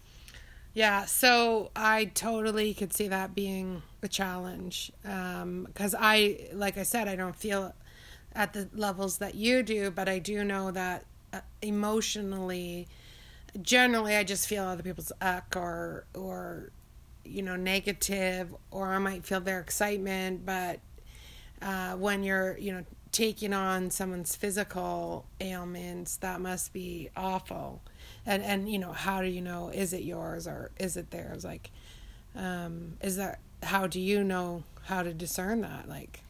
Yeah, 0.73 1.05
so 1.05 1.71
I 1.77 2.07
totally 2.07 2.75
could 2.75 2.93
see 2.93 3.07
that 3.07 3.37
being 3.37 3.83
a 4.03 4.09
challenge. 4.09 4.91
Because 5.03 5.95
I, 5.97 6.49
like 6.53 6.77
I 6.77 6.83
said, 6.83 7.07
I 7.07 7.15
don't 7.15 7.37
feel 7.37 7.73
at 8.35 8.53
the 8.53 8.69
levels 8.75 9.19
that 9.19 9.37
you 9.37 9.63
do, 9.63 9.93
but 9.93 10.09
I 10.09 10.19
do 10.19 10.43
know 10.43 10.73
that 10.73 11.05
uh, 11.33 11.39
emotionally, 11.63 12.89
generally, 13.63 14.17
I 14.17 14.25
just 14.25 14.49
feel 14.49 14.65
other 14.65 14.83
people's 14.83 15.13
uck 15.21 15.55
or, 15.55 16.07
or, 16.15 16.71
you 17.25 17.43
know, 17.43 17.57
negative, 17.57 18.55
or 18.71 18.93
I 18.93 18.99
might 18.99 19.25
feel 19.25 19.41
their 19.41 19.61
excitement. 19.61 20.45
But 20.45 20.81
uh, 21.63 21.93
when 21.95 22.23
you're, 22.23 22.57
you 22.59 22.73
know, 22.73 22.85
taking 23.13 23.53
on 23.53 23.91
someone's 23.91 24.35
physical 24.37 25.27
ailments, 25.41 26.17
that 26.19 26.41
must 26.41 26.73
be 26.73 27.11
awful 27.17 27.83
and 28.27 28.43
and 28.43 28.69
you 28.69 28.79
know 28.79 28.93
how 28.93 29.21
do 29.21 29.29
you 29.29 29.41
know 29.41 29.69
is 29.69 29.93
it 29.93 30.03
yours 30.03 30.47
or 30.47 30.71
is 30.79 30.97
it 30.97 31.11
theirs 31.11 31.45
like 31.45 31.71
um 32.37 32.97
is 33.03 33.17
that 33.17 33.39
how 33.63 33.87
do 33.87 34.01
you 34.01 34.23
know 34.25 34.63
how 34.85 35.03
to 35.03 35.13
discern 35.13 35.61
that 35.63 35.89
like 35.89 36.21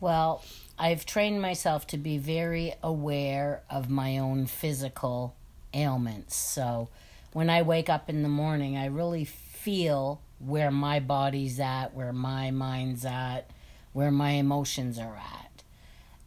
Well, 0.00 0.42
I've 0.78 1.06
trained 1.06 1.40
myself 1.40 1.86
to 1.88 1.96
be 1.96 2.18
very 2.18 2.74
aware 2.82 3.62
of 3.70 3.88
my 3.88 4.18
own 4.18 4.46
physical 4.46 5.36
ailments. 5.72 6.34
So 6.34 6.88
when 7.32 7.48
I 7.48 7.62
wake 7.62 7.88
up 7.88 8.10
in 8.10 8.22
the 8.22 8.28
morning, 8.28 8.76
I 8.76 8.86
really 8.86 9.24
feel 9.62 10.20
where 10.38 10.70
my 10.70 11.00
body's 11.00 11.60
at, 11.60 11.94
where 11.94 12.12
my 12.12 12.50
mind's 12.50 13.04
at, 13.04 13.50
where 13.92 14.10
my 14.10 14.30
emotions 14.32 14.98
are 14.98 15.16
at. 15.16 15.62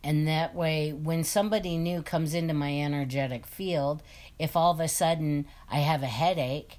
And 0.04 0.28
that 0.28 0.54
way, 0.54 0.94
when 0.94 1.24
somebody 1.24 1.78
new 1.78 2.02
comes 2.02 2.34
into 2.34 2.54
my 2.54 2.80
energetic 2.80 3.46
field, 3.48 4.04
if 4.38 4.56
all 4.56 4.72
of 4.72 4.80
a 4.80 4.88
sudden 4.88 5.48
I 5.70 5.78
have 5.78 6.04
a 6.04 6.08
headache, 6.08 6.78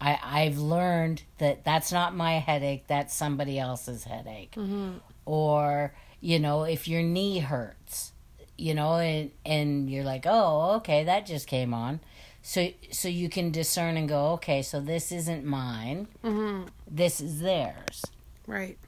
I, 0.00 0.18
I've 0.22 0.58
learned 0.58 1.22
that 1.38 1.64
that's 1.64 1.90
not 1.90 2.14
my 2.14 2.34
headache, 2.34 2.84
that's 2.86 3.14
somebody 3.14 3.58
else's 3.58 4.04
headache. 4.04 4.52
Mm-hmm. 4.52 4.98
Or 5.24 5.94
you 6.20 6.38
know 6.38 6.64
if 6.64 6.88
your 6.88 7.02
knee 7.02 7.38
hurts 7.38 8.12
you 8.56 8.74
know 8.74 8.96
and 8.96 9.30
and 9.44 9.90
you're 9.90 10.04
like 10.04 10.24
oh 10.26 10.76
okay 10.76 11.04
that 11.04 11.26
just 11.26 11.46
came 11.46 11.74
on 11.74 12.00
so 12.46 12.68
so 12.92 13.08
you 13.08 13.28
can 13.28 13.50
discern 13.50 13.96
and 13.96 14.08
go 14.08 14.28
okay 14.28 14.62
so 14.62 14.78
this 14.78 15.10
isn't 15.10 15.44
mine 15.44 16.06
mm-hmm. 16.22 16.64
this 16.88 17.20
is 17.20 17.40
theirs 17.40 18.04
right 18.46 18.78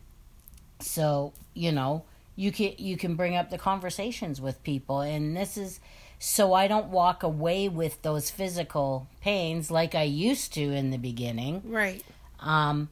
so 0.78 1.32
you 1.54 1.72
know 1.72 2.04
you 2.36 2.52
can 2.52 2.72
you 2.78 2.96
can 2.96 3.16
bring 3.16 3.34
up 3.34 3.50
the 3.50 3.58
conversations 3.58 4.40
with 4.40 4.62
people 4.62 5.00
and 5.00 5.36
this 5.36 5.56
is 5.56 5.80
so 6.20 6.52
i 6.52 6.68
don't 6.68 6.86
walk 6.86 7.24
away 7.24 7.68
with 7.68 8.00
those 8.02 8.30
physical 8.30 9.08
pains 9.20 9.72
like 9.72 9.92
i 9.92 10.04
used 10.04 10.54
to 10.54 10.60
in 10.60 10.90
the 10.90 10.98
beginning 10.98 11.60
right 11.64 12.04
um, 12.38 12.88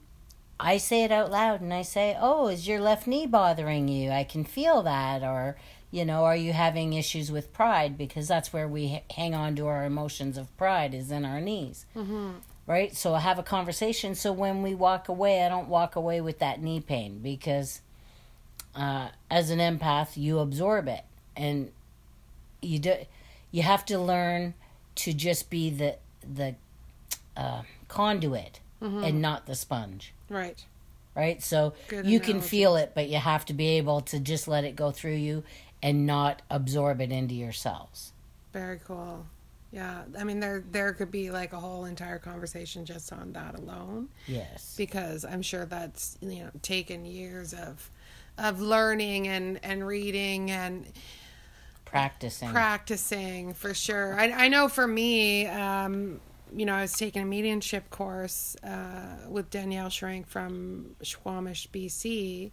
I 0.59 0.79
say 0.79 1.05
it 1.05 1.13
out 1.13 1.31
loud 1.31 1.61
and 1.61 1.73
I 1.73 1.83
say, 1.83 2.17
Oh, 2.19 2.49
is 2.49 2.67
your 2.67 2.81
left 2.81 3.07
knee 3.07 3.27
bothering 3.27 3.89
you? 3.89 4.11
I 4.11 4.25
can 4.25 4.43
feel 4.43 4.83
that. 4.83 5.23
Or, 5.23 5.57
you 5.97 6.05
know, 6.05 6.25
are 6.27 6.37
you 6.37 6.53
having 6.53 6.93
issues 6.93 7.33
with 7.33 7.55
pride? 7.55 7.97
Because 7.97 8.29
that's 8.29 8.53
where 8.53 8.69
we 8.69 9.01
hang 9.11 9.35
on 9.35 9.57
to 9.57 9.67
our 9.67 9.83
emotions 9.83 10.37
of 10.37 10.55
pride, 10.59 10.93
is 10.93 11.11
in 11.11 11.25
our 11.25 11.41
knees. 11.41 11.87
mm-hmm. 11.97 12.33
Right? 12.67 12.95
So 12.95 13.15
I 13.15 13.21
have 13.21 13.39
a 13.39 13.43
conversation. 13.43 14.15
So 14.15 14.31
when 14.31 14.61
we 14.63 14.75
walk 14.75 15.09
away, 15.09 15.43
I 15.43 15.49
don't 15.49 15.69
walk 15.69 15.97
away 15.97 16.21
with 16.21 16.39
that 16.41 16.61
knee 16.61 16.81
pain 16.81 17.21
because 17.23 17.81
uh, 18.75 19.09
as 19.31 19.49
an 19.49 19.59
empath, 19.59 20.19
you 20.19 20.39
absorb 20.41 20.87
it. 20.87 21.05
And 21.35 21.71
you 22.61 22.79
do, 22.79 22.95
you 23.51 23.63
have 23.63 23.87
to 23.87 23.99
learn 23.99 24.53
to 24.97 25.15
just 25.15 25.49
be 25.49 25.71
the, 25.71 25.97
the 26.23 26.57
uh, 27.37 27.63
conduit 27.89 28.61
Mm-hmm. 28.83 29.05
and 29.05 29.23
not 29.23 29.47
the 29.47 29.55
sponge 29.55 30.13
right 30.29 30.63
right? 31.17 31.43
So 31.43 31.73
Good 31.89 32.07
you 32.07 32.21
can 32.21 32.41
feel 32.43 32.77
it, 32.77 32.93
but 32.95 33.09
you 33.09 33.17
have 33.17 33.47
to 33.47 33.55
be 33.55 33.79
able 33.79 34.03
to 34.03 34.21
just 34.21 34.47
let 34.47 34.65
it 34.65 34.77
go 34.77 34.91
through 34.91 35.15
you 35.15 35.43
and 35.83 36.07
not 36.07 36.43
absorb 36.51 37.01
it 37.01 37.13
into 37.13 37.35
yourselves. 37.35 38.13
very 38.53 38.79
cool 38.85 39.27
yeah 39.73 40.05
i 40.19 40.23
mean 40.25 40.39
there 40.41 40.63
there 40.71 40.93
could 40.93 41.11
be 41.11 41.31
like 41.31 41.53
a 41.53 41.59
whole 41.59 41.85
entire 41.87 42.19
conversation 42.21 42.85
just 42.85 43.13
on 43.13 43.33
that 43.33 43.59
alone 43.59 44.09
Yes. 44.29 44.75
because 44.79 45.25
i'm 45.25 45.43
sure 45.43 45.67
that's 45.67 46.17
you 46.21 46.45
know 46.45 46.51
taken 46.63 47.05
years 47.05 47.53
of 47.53 47.91
of 48.39 48.61
learning 48.61 49.27
and 49.29 49.59
and 49.65 49.85
reading 49.87 50.51
and 50.51 50.87
Practicing. 51.85 52.51
practicing 52.51 53.55
for 53.55 53.73
sure. 53.73 54.19
I, 54.19 54.31
I 54.47 54.49
know 54.49 54.69
for 54.69 54.87
me, 54.89 55.47
um, 55.47 56.21
you 56.55 56.67
know, 56.67 56.75
I 56.75 56.83
was 56.83 56.93
taking 56.93 57.23
a 57.23 57.27
mediumship 57.27 57.91
course 57.91 58.57
uh, 58.63 59.29
with 59.29 59.51
Danielle 59.51 59.89
Schrank 59.89 60.27
from 60.27 60.97
Squamish, 61.03 61.69
BC, 61.71 62.51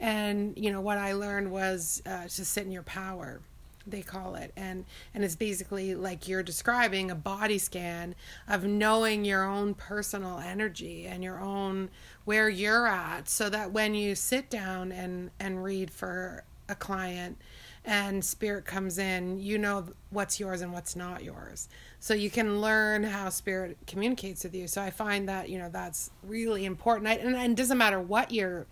and 0.00 0.56
you 0.56 0.70
know 0.72 0.80
what 0.80 0.98
I 0.98 1.12
learned 1.12 1.50
was 1.50 2.02
uh, 2.06 2.24
to 2.24 2.44
sit 2.44 2.64
in 2.64 2.72
your 2.72 2.82
power. 2.82 3.40
They 3.86 4.02
call 4.02 4.34
it, 4.34 4.52
and 4.56 4.84
and 5.14 5.24
it's 5.24 5.36
basically 5.36 5.94
like 5.94 6.26
you're 6.26 6.42
describing 6.42 7.10
a 7.10 7.14
body 7.14 7.58
scan 7.58 8.16
of 8.48 8.64
knowing 8.64 9.24
your 9.24 9.44
own 9.44 9.74
personal 9.74 10.38
energy 10.38 11.06
and 11.06 11.22
your 11.22 11.40
own 11.40 11.90
where 12.24 12.48
you're 12.48 12.88
at, 12.88 13.28
so 13.28 13.48
that 13.48 13.70
when 13.70 13.94
you 13.94 14.14
sit 14.14 14.50
down 14.50 14.90
and 14.90 15.30
and 15.38 15.62
read 15.62 15.90
for 15.90 16.42
a 16.68 16.74
client 16.74 17.38
and 17.86 18.24
spirit 18.24 18.64
comes 18.64 18.98
in, 18.98 19.38
you 19.38 19.58
know 19.58 19.86
what's 20.10 20.40
yours 20.40 20.60
and 20.60 20.72
what's 20.72 20.96
not 20.96 21.22
yours. 21.22 21.68
So 22.00 22.14
you 22.14 22.30
can 22.30 22.60
learn 22.60 23.04
how 23.04 23.28
spirit 23.28 23.78
communicates 23.86 24.42
with 24.42 24.54
you. 24.56 24.66
So 24.66 24.82
I 24.82 24.90
find 24.90 25.28
that, 25.28 25.48
you 25.48 25.58
know, 25.58 25.70
that's 25.70 26.10
really 26.24 26.64
important. 26.64 27.06
I, 27.06 27.14
and, 27.14 27.36
and 27.36 27.52
it 27.52 27.56
doesn't 27.56 27.78
matter 27.78 28.00
what 28.00 28.32
you're, 28.32 28.66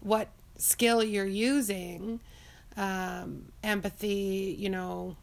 what 0.00 0.28
skill 0.58 1.02
you're 1.02 1.24
using, 1.24 2.20
um, 2.76 3.46
empathy, 3.64 4.54
you 4.58 4.68
know, 4.68 5.16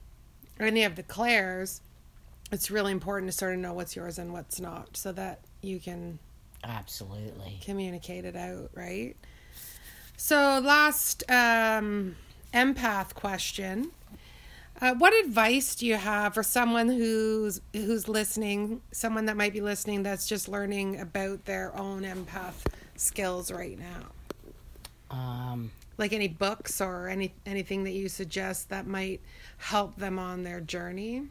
or 0.60 0.66
any 0.66 0.84
of 0.84 0.96
the 0.96 1.04
clairs, 1.04 1.82
it's 2.52 2.72
really 2.72 2.92
important 2.92 3.32
to 3.32 3.38
sort 3.38 3.54
of 3.54 3.60
know 3.60 3.74
what's 3.74 3.96
yours 3.96 4.18
and 4.18 4.34
what's 4.34 4.60
not 4.60 4.98
so 4.98 5.12
that 5.12 5.42
you 5.62 5.80
can 5.80 6.18
Absolutely. 6.64 7.60
communicate 7.64 8.26
it 8.26 8.36
out, 8.36 8.72
right? 8.74 9.16
So, 10.16 10.60
last 10.64 11.30
um, 11.30 12.16
empath 12.58 13.14
question: 13.14 13.92
uh, 14.82 14.94
What 14.96 15.14
advice 15.26 15.76
do 15.76 15.86
you 15.86 15.96
have 15.96 16.34
for 16.34 16.44
someone 16.44 16.88
who's 16.90 17.62
who's 17.74 18.08
listening, 18.08 18.82
someone 18.92 19.26
that 19.28 19.38
might 19.38 19.54
be 19.54 19.62
listening 19.62 20.04
that's 20.04 20.28
just 20.28 20.50
learning 20.50 21.00
about 21.00 21.46
their 21.46 21.76
own 21.78 22.02
empath 22.02 22.66
skills 22.96 23.52
right 23.52 23.78
now? 23.80 25.16
Um, 25.16 25.72
Like 25.98 26.14
any 26.14 26.28
books 26.28 26.82
or 26.82 27.08
any 27.08 27.34
anything 27.46 27.84
that 27.86 27.92
you 27.94 28.10
suggest 28.10 28.70
that 28.70 28.86
might 28.88 29.22
help 29.58 29.96
them 29.96 30.20
on 30.20 30.44
their 30.44 30.60
journey? 30.60 31.28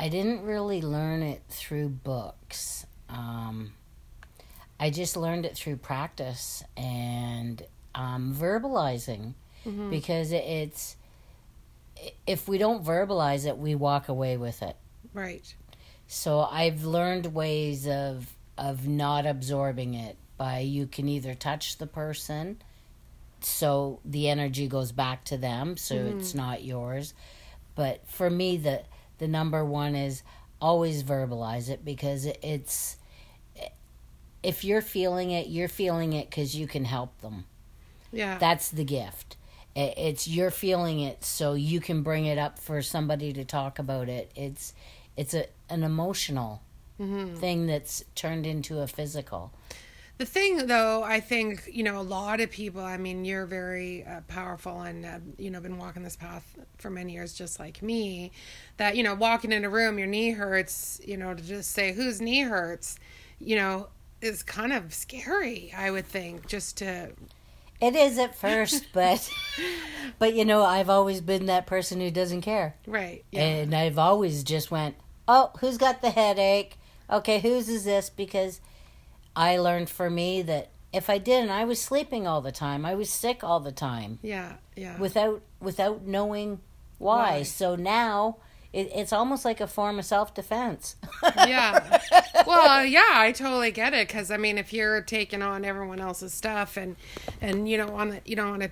I 0.00 0.08
didn't 0.08 0.42
really 0.44 0.80
learn 0.80 1.22
it 1.22 1.42
through 1.48 1.88
books. 1.88 2.86
Um, 3.08 3.72
I 4.78 4.90
just 4.90 5.16
learned 5.16 5.44
it 5.44 5.56
through 5.56 5.78
practice 5.78 6.62
and 6.76 7.60
um, 7.98 8.34
verbalizing 8.34 9.34
because 9.90 10.32
it's 10.32 10.96
if 12.26 12.48
we 12.48 12.56
don't 12.56 12.82
verbalize 12.84 13.46
it, 13.46 13.58
we 13.58 13.74
walk 13.74 14.08
away 14.08 14.36
with 14.38 14.62
it. 14.62 14.76
Right. 15.12 15.54
So 16.06 16.40
I've 16.40 16.84
learned 16.84 17.34
ways 17.34 17.86
of 17.86 18.34
of 18.56 18.88
not 18.88 19.26
absorbing 19.26 19.94
it 19.94 20.16
by 20.36 20.60
you 20.60 20.86
can 20.86 21.08
either 21.08 21.34
touch 21.34 21.78
the 21.78 21.86
person 21.86 22.60
so 23.40 24.00
the 24.04 24.28
energy 24.28 24.66
goes 24.66 24.90
back 24.90 25.24
to 25.24 25.36
them 25.36 25.76
so 25.76 25.94
it's 25.94 26.34
not 26.34 26.64
yours. 26.64 27.14
But 27.74 28.08
for 28.08 28.30
me 28.30 28.56
the 28.56 28.82
the 29.18 29.28
number 29.28 29.64
one 29.64 29.94
is 29.94 30.22
always 30.60 31.02
verbalize 31.02 31.68
it 31.68 31.84
because 31.84 32.26
it's 32.42 32.96
if 34.42 34.64
you're 34.64 34.82
feeling 34.82 35.32
it, 35.32 35.48
you're 35.48 35.68
feeling 35.68 36.12
it 36.12 36.30
cuz 36.30 36.54
you 36.54 36.66
can 36.66 36.84
help 36.84 37.20
them. 37.20 37.44
Yeah. 38.12 38.38
That's 38.38 38.70
the 38.70 38.84
gift. 38.84 39.36
It's 39.76 40.26
you're 40.26 40.50
feeling 40.50 40.98
it, 41.00 41.24
so 41.24 41.54
you 41.54 41.78
can 41.80 42.02
bring 42.02 42.24
it 42.26 42.36
up 42.38 42.58
for 42.58 42.82
somebody 42.82 43.32
to 43.34 43.44
talk 43.44 43.78
about 43.78 44.08
it. 44.08 44.32
It's 44.34 44.74
it's 45.16 45.34
a 45.34 45.46
an 45.70 45.82
emotional 45.84 46.62
Mm-hmm. 47.00 47.36
thing 47.36 47.66
that's 47.68 48.02
turned 48.16 48.44
into 48.44 48.80
a 48.80 48.88
physical. 48.88 49.52
The 50.16 50.26
thing, 50.26 50.66
though, 50.66 51.04
I 51.04 51.20
think 51.20 51.62
you 51.72 51.84
know 51.84 52.00
a 52.00 52.02
lot 52.02 52.40
of 52.40 52.50
people. 52.50 52.80
I 52.82 52.96
mean, 52.96 53.24
you're 53.24 53.46
very 53.46 54.04
uh, 54.04 54.22
powerful 54.26 54.80
and 54.80 55.06
uh, 55.06 55.18
you 55.36 55.48
know 55.52 55.60
been 55.60 55.78
walking 55.78 56.02
this 56.02 56.16
path 56.16 56.58
for 56.78 56.90
many 56.90 57.12
years, 57.12 57.34
just 57.34 57.60
like 57.60 57.82
me. 57.82 58.32
That 58.78 58.96
you 58.96 59.04
know, 59.04 59.14
walking 59.14 59.52
in 59.52 59.64
a 59.64 59.70
room, 59.70 59.96
your 59.96 60.08
knee 60.08 60.32
hurts. 60.32 61.00
You 61.06 61.18
know, 61.18 61.34
to 61.34 61.40
just 61.42 61.70
say 61.70 61.92
whose 61.92 62.20
knee 62.20 62.40
hurts, 62.40 62.98
you 63.38 63.54
know, 63.54 63.86
is 64.20 64.42
kind 64.42 64.72
of 64.72 64.92
scary. 64.92 65.72
I 65.76 65.92
would 65.92 66.06
think 66.06 66.48
just 66.48 66.78
to 66.78 67.10
It 67.80 67.94
is 67.94 68.18
at 68.18 68.34
first, 68.34 68.86
but 68.92 69.30
but 70.18 70.34
you 70.34 70.44
know, 70.44 70.62
I've 70.62 70.90
always 70.90 71.20
been 71.20 71.46
that 71.46 71.66
person 71.66 72.00
who 72.00 72.10
doesn't 72.10 72.42
care. 72.42 72.74
right. 72.86 73.24
Yeah. 73.30 73.42
And 73.42 73.74
I've 73.74 73.98
always 73.98 74.42
just 74.42 74.70
went, 74.70 74.96
"Oh, 75.26 75.50
who's 75.60 75.78
got 75.78 76.02
the 76.02 76.10
headache? 76.10 76.76
Okay, 77.10 77.40
whose 77.40 77.68
is 77.68 77.84
this?" 77.84 78.10
Because 78.10 78.60
I 79.36 79.58
learned 79.58 79.88
for 79.90 80.10
me 80.10 80.42
that 80.42 80.70
if 80.92 81.08
I 81.10 81.18
didn't, 81.18 81.50
I 81.50 81.64
was 81.64 81.80
sleeping 81.80 82.26
all 82.26 82.40
the 82.40 82.52
time. 82.52 82.84
I 82.84 82.94
was 82.94 83.10
sick 83.10 83.44
all 83.44 83.60
the 83.60 83.72
time 83.72 84.18
yeah. 84.22 84.54
Yeah. 84.74 84.98
without 84.98 85.42
without 85.60 86.02
knowing 86.02 86.60
why. 86.98 87.30
Why. 87.30 87.42
So 87.42 87.76
now 87.76 88.38
it, 88.72 88.90
it's 88.94 89.12
almost 89.12 89.44
like 89.44 89.60
a 89.60 89.66
form 89.66 89.98
of 89.98 90.04
self 90.04 90.34
defense. 90.34 90.96
yeah. 91.22 92.00
Well, 92.46 92.82
yeah, 92.82 93.10
I 93.12 93.32
totally 93.32 93.70
get 93.70 93.92
it 93.92 94.08
because 94.08 94.30
I 94.30 94.38
mean, 94.38 94.56
if 94.56 94.72
you're 94.72 95.02
taking 95.02 95.42
on 95.42 95.66
everyone 95.66 96.00
else's 96.00 96.32
stuff 96.32 96.78
and 96.78 96.96
and 97.42 97.68
you 97.68 97.76
don't 97.76 97.92
want 97.92 98.12
to, 98.12 98.20
you 98.24 98.36
don't 98.36 98.48
want 98.48 98.62
to 98.62 98.70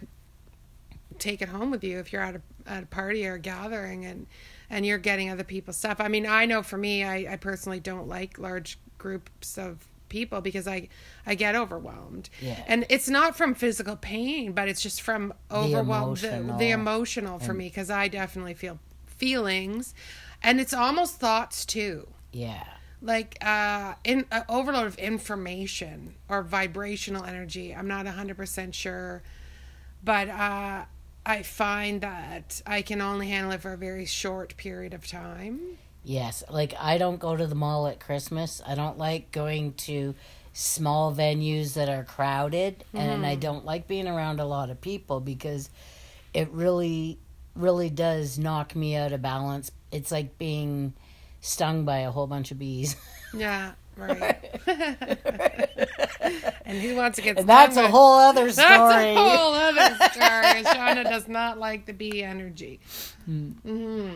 take 1.19 1.43
it 1.43 1.51
home 1.51 1.71
with 1.71 1.85
you 1.85 1.99
if 1.99 2.11
you're 2.11 2.23
at 2.23 2.37
a 2.37 2.41
at 2.67 2.85
a 2.85 2.87
party 2.87 3.27
or 3.27 3.35
a 3.35 3.39
gathering 3.39 4.07
and 4.07 4.29
and 4.71 4.87
you're 4.87 4.99
getting 4.99 5.31
other 5.31 5.45
people's 5.45 5.77
stuff. 5.77 6.01
I 6.01 6.09
mean, 6.09 6.27
I 6.27 6.47
know 6.47 6.63
for 6.63 6.79
me, 6.79 7.05
I, 7.05 7.35
I 7.35 7.37
personally 7.37 7.81
don't 7.81 8.09
like 8.09 8.39
large 8.39 8.79
groups 8.97 9.59
of 9.59 9.87
people 10.09 10.41
because 10.41 10.67
I 10.67 10.89
I 11.27 11.35
get 11.35 11.55
overwhelmed. 11.55 12.31
Yeah. 12.41 12.63
And 12.67 12.87
it's 12.89 13.09
not 13.09 13.37
from 13.37 13.55
physical 13.55 13.97
pain, 13.97 14.53
but 14.53 14.69
it's 14.69 14.81
just 14.81 15.03
from 15.03 15.35
overwhelmed 15.51 16.19
the, 16.19 16.35
emotional. 16.35 16.59
the 16.59 16.71
emotional 16.71 17.39
for 17.39 17.53
me 17.53 17.69
because 17.69 17.91
I 17.91 18.09
definitely 18.09 18.55
feel 18.55 18.79
feelings 19.17 19.95
and 20.43 20.61
it's 20.61 20.73
almost 20.75 21.19
thoughts 21.19 21.65
too. 21.65 22.09
Yeah. 22.33 22.65
like 23.03 23.37
uh 23.45 23.95
in 24.05 24.25
uh, 24.33 24.43
overload 24.49 24.87
of 24.87 24.97
information 24.99 26.15
or 26.29 26.43
vibrational 26.43 27.25
energy. 27.25 27.75
I'm 27.75 27.89
not 27.89 28.07
100% 28.07 28.75
sure 28.75 29.23
but 30.05 30.29
uh 30.29 30.85
i 31.25 31.43
find 31.43 32.01
that 32.03 32.63
i 32.67 32.83
can 32.83 33.01
only 33.01 33.29
handle 33.29 33.53
it 33.53 33.61
for 33.61 33.73
a 33.73 33.77
very 33.77 34.07
short 34.07 34.57
period 34.57 34.95
of 34.95 35.07
time. 35.07 35.61
Yes, 36.05 36.45
like 36.49 36.73
I 36.79 36.99
don't 36.99 37.19
go 37.19 37.37
to 37.37 37.47
the 37.49 37.57
mall 37.57 37.89
at 37.89 37.99
Christmas. 37.99 38.63
I 38.65 38.77
don't 38.77 38.97
like 38.97 39.33
going 39.33 39.73
to 39.89 40.15
small 40.53 41.13
venues 41.13 41.75
that 41.75 41.89
are 41.89 42.05
crowded 42.05 42.85
and 42.95 43.27
I 43.27 43.35
don't 43.35 43.65
like 43.65 43.89
being 43.89 44.07
around 44.07 44.39
a 44.39 44.45
lot 44.47 44.71
of 44.71 44.81
people 44.81 45.19
because 45.19 45.69
it 46.33 46.49
really 46.53 47.19
really 47.57 47.91
does 47.91 48.39
knock 48.39 48.75
me 48.77 48.97
out 48.97 49.13
of 49.13 49.23
balance. 49.23 49.71
It's 49.93 50.11
like 50.11 50.39
being 50.39 50.95
stung 51.41 51.85
by 51.85 51.99
a 51.99 52.11
whole 52.11 52.27
bunch 52.27 52.51
of 52.51 52.59
bees. 52.59 52.97
yeah 53.35 53.73
right 53.97 54.45
and 56.67 56.81
who 56.81 56.95
wants 56.97 57.17
to 57.17 57.23
get 57.23 57.39
And 57.39 57.49
that's 57.49 57.77
a 57.77 57.89
whole 57.91 58.19
other 58.19 58.51
story. 58.51 58.69
That's 58.69 58.95
a 58.95 59.15
whole 59.15 59.55
other 59.55 59.95
story. 60.11 60.65
Shauna 60.65 61.05
does 61.05 61.29
not 61.29 61.59
like 61.59 61.87
the 61.87 61.93
bee 61.93 62.23
energy. 62.23 62.81
hmm 63.25 64.13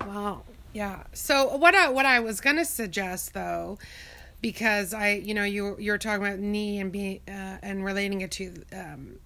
Wow. 0.00 0.42
Yeah. 0.72 1.04
So 1.12 1.56
what 1.56 1.74
I 1.74 1.88
what 1.88 2.04
I 2.06 2.20
was 2.20 2.40
gonna 2.40 2.64
suggest 2.64 3.32
though, 3.32 3.78
because 4.42 4.92
I 4.92 5.12
you 5.12 5.34
know 5.34 5.44
you 5.44 5.76
you 5.78 5.92
were 5.92 5.98
talking 5.98 6.24
about 6.26 6.38
knee 6.38 6.78
and 6.80 6.92
being 6.92 7.20
uh, 7.28 7.58
and 7.62 7.84
relating 7.84 8.20
it 8.20 8.30
to 8.32 8.54
um, 8.74 9.16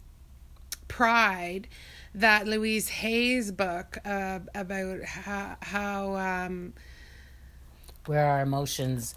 pride, 0.91 1.69
that 2.15 2.47
Louise 2.47 2.89
Hay's 2.89 3.53
book 3.53 3.99
uh, 4.05 4.41
about 4.55 5.05
how 5.05 5.57
how 5.63 6.17
um, 6.17 6.75
Where 8.07 8.27
our 8.27 8.41
emotions 8.43 9.15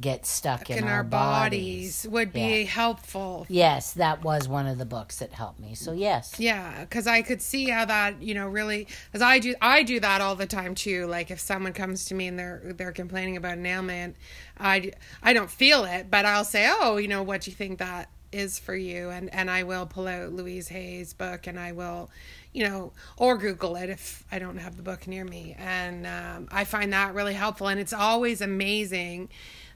get 0.00 0.26
stuck 0.26 0.70
in, 0.70 0.78
in 0.78 0.84
our 0.88 1.02
bodies, 1.02 2.06
would 2.10 2.32
be 2.32 2.62
Yeah. 2.62 2.70
helpful 2.70 3.46
Yes, 3.48 3.92
that 3.94 4.22
was 4.22 4.48
one 4.48 4.66
of 4.66 4.78
the 4.78 4.84
books 4.84 5.18
that 5.20 5.32
helped 5.32 5.58
me. 5.60 5.74
So 5.74 5.92
yes. 5.92 6.34
Yeah, 6.38 6.80
because 6.82 7.06
I 7.06 7.22
could 7.22 7.40
see 7.40 7.70
how 7.70 7.84
that 7.86 8.20
you 8.22 8.34
know 8.34 8.48
really, 8.48 8.88
as 9.14 9.22
I 9.22 9.38
do, 9.38 9.54
I 9.62 9.82
do 9.82 10.00
that 10.00 10.20
all 10.20 10.36
the 10.36 10.46
time 10.46 10.74
too. 10.74 11.06
Like 11.06 11.30
if 11.30 11.40
someone 11.40 11.72
comes 11.72 12.04
to 12.06 12.14
me 12.14 12.26
and 12.26 12.38
they're 12.38 12.60
they're 12.76 12.92
complaining 12.92 13.36
about 13.36 13.58
an 13.58 13.66
ailment, 13.66 14.16
I 14.58 14.92
I 15.22 15.32
don't 15.32 15.50
feel 15.50 15.84
it, 15.84 16.10
but 16.10 16.26
I'll 16.26 16.44
say, 16.44 16.68
oh, 16.70 16.98
you 16.98 17.08
know, 17.08 17.22
what 17.22 17.42
do 17.42 17.50
you 17.50 17.56
think 17.56 17.78
that 17.78 18.10
is 18.36 18.58
for 18.58 18.74
you? 18.74 19.10
And 19.10 19.32
and 19.34 19.50
I 19.50 19.62
will 19.64 19.86
pull 19.86 20.06
out 20.06 20.32
Louise 20.32 20.68
Hay's 20.68 21.12
book 21.14 21.46
and 21.46 21.58
I 21.58 21.72
will, 21.72 22.10
you 22.52 22.68
know, 22.68 22.92
or 23.16 23.36
Google 23.38 23.76
it 23.76 23.90
if 23.90 24.24
I 24.30 24.38
don't 24.38 24.58
have 24.58 24.76
the 24.76 24.82
book 24.82 25.06
near 25.06 25.24
me, 25.24 25.54
and 25.58 26.06
um, 26.06 26.48
I 26.52 26.64
find 26.64 26.92
that 26.92 27.14
really 27.14 27.34
helpful. 27.34 27.68
And 27.68 27.80
it's 27.80 27.92
always 27.92 28.40
amazing. 28.40 29.28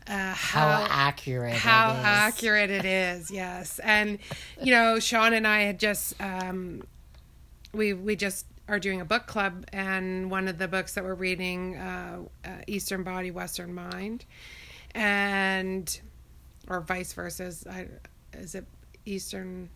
Uh, 0.07 0.35
How, 0.35 0.87
accurate 0.89 1.55
how 1.55 1.93
it 1.93 1.99
is. 1.99 2.05
accurate 2.05 2.71
it 2.71 2.85
is 2.87 3.31
yes 3.45 3.79
and 3.81 4.19
you 4.61 4.73
know 4.73 4.99
sean 4.99 5.35
and 5.35 5.47
i 5.47 5.61
had 5.61 5.79
just 5.79 6.19
um 6.21 6.83
we 7.75 7.93
we 7.93 8.17
just 8.17 8.47
are 8.67 8.81
doing 8.81 9.01
a 9.03 9.05
book 9.05 9.27
club 9.27 9.67
and 9.75 10.31
one 10.31 10.49
of 10.49 10.57
the 10.57 10.67
books 10.67 10.95
that 10.95 11.05
we're 11.05 11.15
reading 11.15 11.77
uh, 11.77 12.19
uh 12.45 12.49
eastern 12.67 13.03
body 13.05 13.31
western 13.31 13.75
mind 13.75 14.25
and 14.95 16.01
or 16.67 16.81
vice 16.81 17.13
versa 17.13 17.53
I, 17.71 17.87
is 18.41 18.55
it 18.55 18.65
eastern 19.05 19.69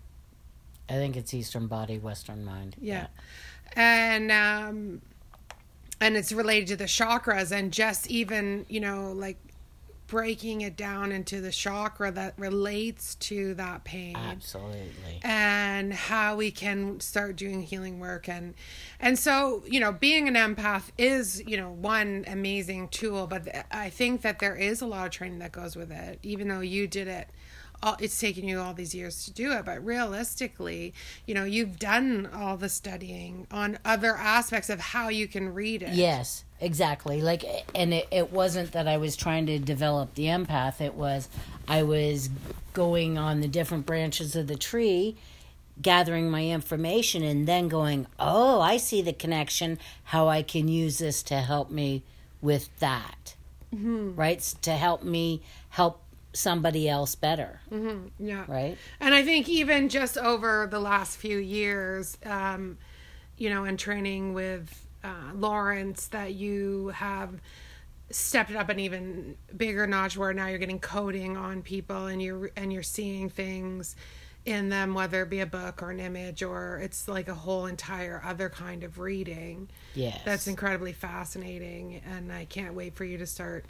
I 0.89 0.95
think 0.95 1.17
it's 1.17 1.33
Eastern 1.33 1.67
Body, 1.67 1.99
Western 1.99 2.45
Mind. 2.45 2.77
yeah. 2.81 3.07
And 3.75 4.31
um 4.31 5.01
and 6.01 6.17
it's 6.17 6.33
related 6.33 6.69
to 6.69 6.77
the 6.77 6.85
chakras 6.85 7.53
and 7.53 7.73
just 7.73 8.11
even, 8.11 8.67
you 8.69 8.81
know, 8.81 9.13
like 9.13 9.39
breaking 10.07 10.61
it 10.61 10.77
down 10.77 11.11
into 11.13 11.41
the 11.41 11.51
chakra 11.51 12.11
that 12.11 12.35
relates 12.37 13.15
to 13.15 13.55
that 13.55 13.85
pain 13.85 14.15
Absolutely. 14.15 15.19
and 15.23 15.95
how 15.95 16.37
we 16.37 16.51
can 16.51 17.01
start 17.01 17.37
doing 17.37 17.63
healing 17.63 17.99
work 17.99 18.29
and 18.29 18.53
and 19.01 19.19
so 19.19 19.63
you 19.67 19.81
know 19.81 19.91
being 19.91 20.29
an 20.29 20.35
empath 20.35 20.91
is 20.99 21.43
you 21.47 21.57
know 21.57 21.71
one 21.71 22.23
amazing 22.29 22.87
tool 22.89 23.27
but 23.27 23.49
i 23.71 23.89
think 23.89 24.21
that 24.21 24.41
there 24.41 24.55
is 24.55 24.83
a 24.83 24.87
lot 24.87 25.07
of 25.07 25.11
training 25.11 25.39
that 25.39 25.53
goes 25.53 25.75
with 25.75 25.91
it 25.91 26.19
even 26.23 26.49
though 26.49 26.61
you 26.61 26.87
did 26.87 27.09
it 27.09 27.27
all, 27.85 27.97
it's 28.01 28.19
taken 28.19 28.49
you 28.49 28.61
all 28.61 28.75
these 28.75 28.95
years 28.95 29.25
to 29.25 29.33
do 29.33 29.53
it 29.53 29.65
but 29.65 29.85
realistically 29.85 30.93
you 31.27 31.35
know 31.35 31.45
you've 31.45 31.79
done 31.79 32.29
all 32.35 32.57
the 32.57 32.69
studying 32.69 33.47
on 33.51 33.79
other 33.85 34.17
aspects 34.17 34.71
of 34.71 34.81
how 34.81 35.09
you 35.09 35.27
can 35.27 35.53
read 35.53 35.83
it 35.83 35.95
Yes, 35.95 36.45
exactly. 36.61 37.23
Like, 37.23 37.45
and 37.75 37.95
it, 37.95 38.09
it 38.11 38.33
wasn't 38.33 38.73
that 38.73 38.89
I 38.89 38.97
was 38.97 39.17
trying 39.17 39.47
to 39.47 39.59
develop 39.59 40.15
the 40.15 40.27
empath. 40.27 40.81
It 40.81 40.95
was 40.95 41.29
I 41.67 41.83
was 41.83 42.29
going 42.73 43.17
on 43.17 43.41
the 43.41 43.49
different 43.49 43.87
branches 43.87 44.37
of 44.37 44.47
the 44.47 44.57
tree, 44.57 45.17
gathering 45.81 46.31
my 46.31 46.45
information, 46.47 47.23
and 47.23 47.47
then 47.47 47.69
going, 47.69 48.07
oh, 48.19 48.61
I 48.61 48.77
see 48.77 49.03
the 49.03 49.13
connection. 49.13 49.79
How 50.05 50.29
I 50.29 50.43
can 50.43 50.69
use 50.69 50.99
this 50.99 51.23
to 51.25 51.37
help 51.37 51.71
me 51.71 52.03
with 52.43 52.69
that, 52.81 53.35
mm-hmm. 53.75 54.15
right? 54.15 54.41
To 54.63 54.73
help 54.73 55.03
me 55.03 55.43
help 55.71 56.03
somebody 56.35 56.89
else 56.89 57.15
better, 57.15 57.61
yeah. 58.19 58.45
Right? 58.47 58.77
And 59.01 59.15
I 59.15 59.25
think 59.25 59.49
even 59.49 59.89
just 59.89 60.19
over 60.19 60.69
the 60.71 60.81
last 60.81 61.17
few 61.17 61.39
years, 61.39 62.19
um, 62.27 62.77
you 63.39 63.51
know, 63.51 63.65
in 63.65 63.77
training 63.77 64.35
with 64.35 64.87
uh, 65.03 65.33
Lawrence, 65.35 66.09
that 66.09 66.35
you 66.35 66.89
have 66.89 67.41
stepped 68.11 68.51
it 68.51 68.57
up 68.57 68.69
an 68.69 68.79
even 68.79 69.37
bigger 69.57 69.87
notch 69.87 70.17
where 70.17 70.33
now 70.33 70.47
you're 70.47 70.59
getting 70.59 70.79
coding 70.79 71.37
on 71.37 71.63
people 71.63 72.07
and 72.07 72.23
you're 72.23 72.51
and 72.57 72.73
you're 72.73 72.83
seeing 72.83 73.29
things 73.29 73.97
in 74.45 74.69
them 74.69 74.93
whether 74.93 75.23
it 75.23 75.31
be 75.31 75.41
a 75.41 75.47
book 75.47 75.83
or 75.83 75.91
an 75.91 75.99
image 75.99 76.43
or 76.43 76.79
it's 76.79 77.09
like 77.09 77.29
a 77.29 77.35
whole 77.35 77.65
entire 77.65 78.23
other 78.25 78.51
kind 78.51 78.85
of 78.85 78.99
reading. 78.99 79.69
Yes, 79.95 80.21
that's 80.25 80.47
incredibly 80.47 80.93
fascinating 80.93 82.03
and 82.05 82.33
i 82.33 82.45
can't 82.45 82.75
wait 82.75 82.95
for 82.95 83.05
you 83.05 83.19
to 83.19 83.27
start 83.27 83.65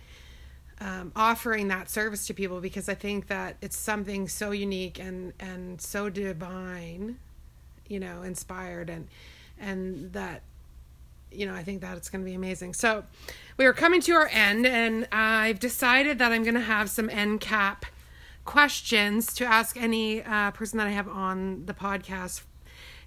um, 0.81 1.13
offering 1.15 1.69
that 1.69 1.89
service 1.89 2.27
to 2.27 2.35
people 2.35 2.61
because 2.61 2.89
i 2.89 2.95
think 2.95 3.29
that 3.29 3.57
it's 3.61 3.77
something 3.77 4.29
so 4.29 4.51
unique 4.51 4.99
and 4.99 5.33
and 5.39 5.81
so 5.81 6.09
divine 6.09 7.17
you 7.89 8.01
know 8.01 8.23
inspired 8.23 8.91
and 8.91 9.09
and 9.59 10.13
that 10.13 10.43
you 11.31 11.47
know 11.47 11.55
i 11.55 11.63
think 11.63 11.81
that 11.81 11.97
it's 11.97 12.09
going 12.09 12.23
to 12.23 12.29
be 12.29 12.35
amazing. 12.35 12.75
So 12.75 13.05
we 13.57 13.65
are 13.67 13.73
coming 13.73 14.01
to 14.03 14.13
our 14.13 14.29
end 14.29 14.67
and 14.67 15.07
i've 15.13 15.59
decided 15.59 16.19
that 16.19 16.33
i'm 16.33 16.43
going 16.43 16.55
to 16.55 16.61
have 16.61 16.91
some 16.91 17.11
end 17.11 17.41
cap 17.41 17.87
questions 18.45 19.33
to 19.35 19.45
ask 19.45 19.77
any 19.77 20.23
uh, 20.23 20.51
person 20.51 20.79
that 20.79 20.87
i 20.87 20.91
have 20.91 21.09
on 21.09 21.67
the 21.67 21.75
podcast. 21.75 22.43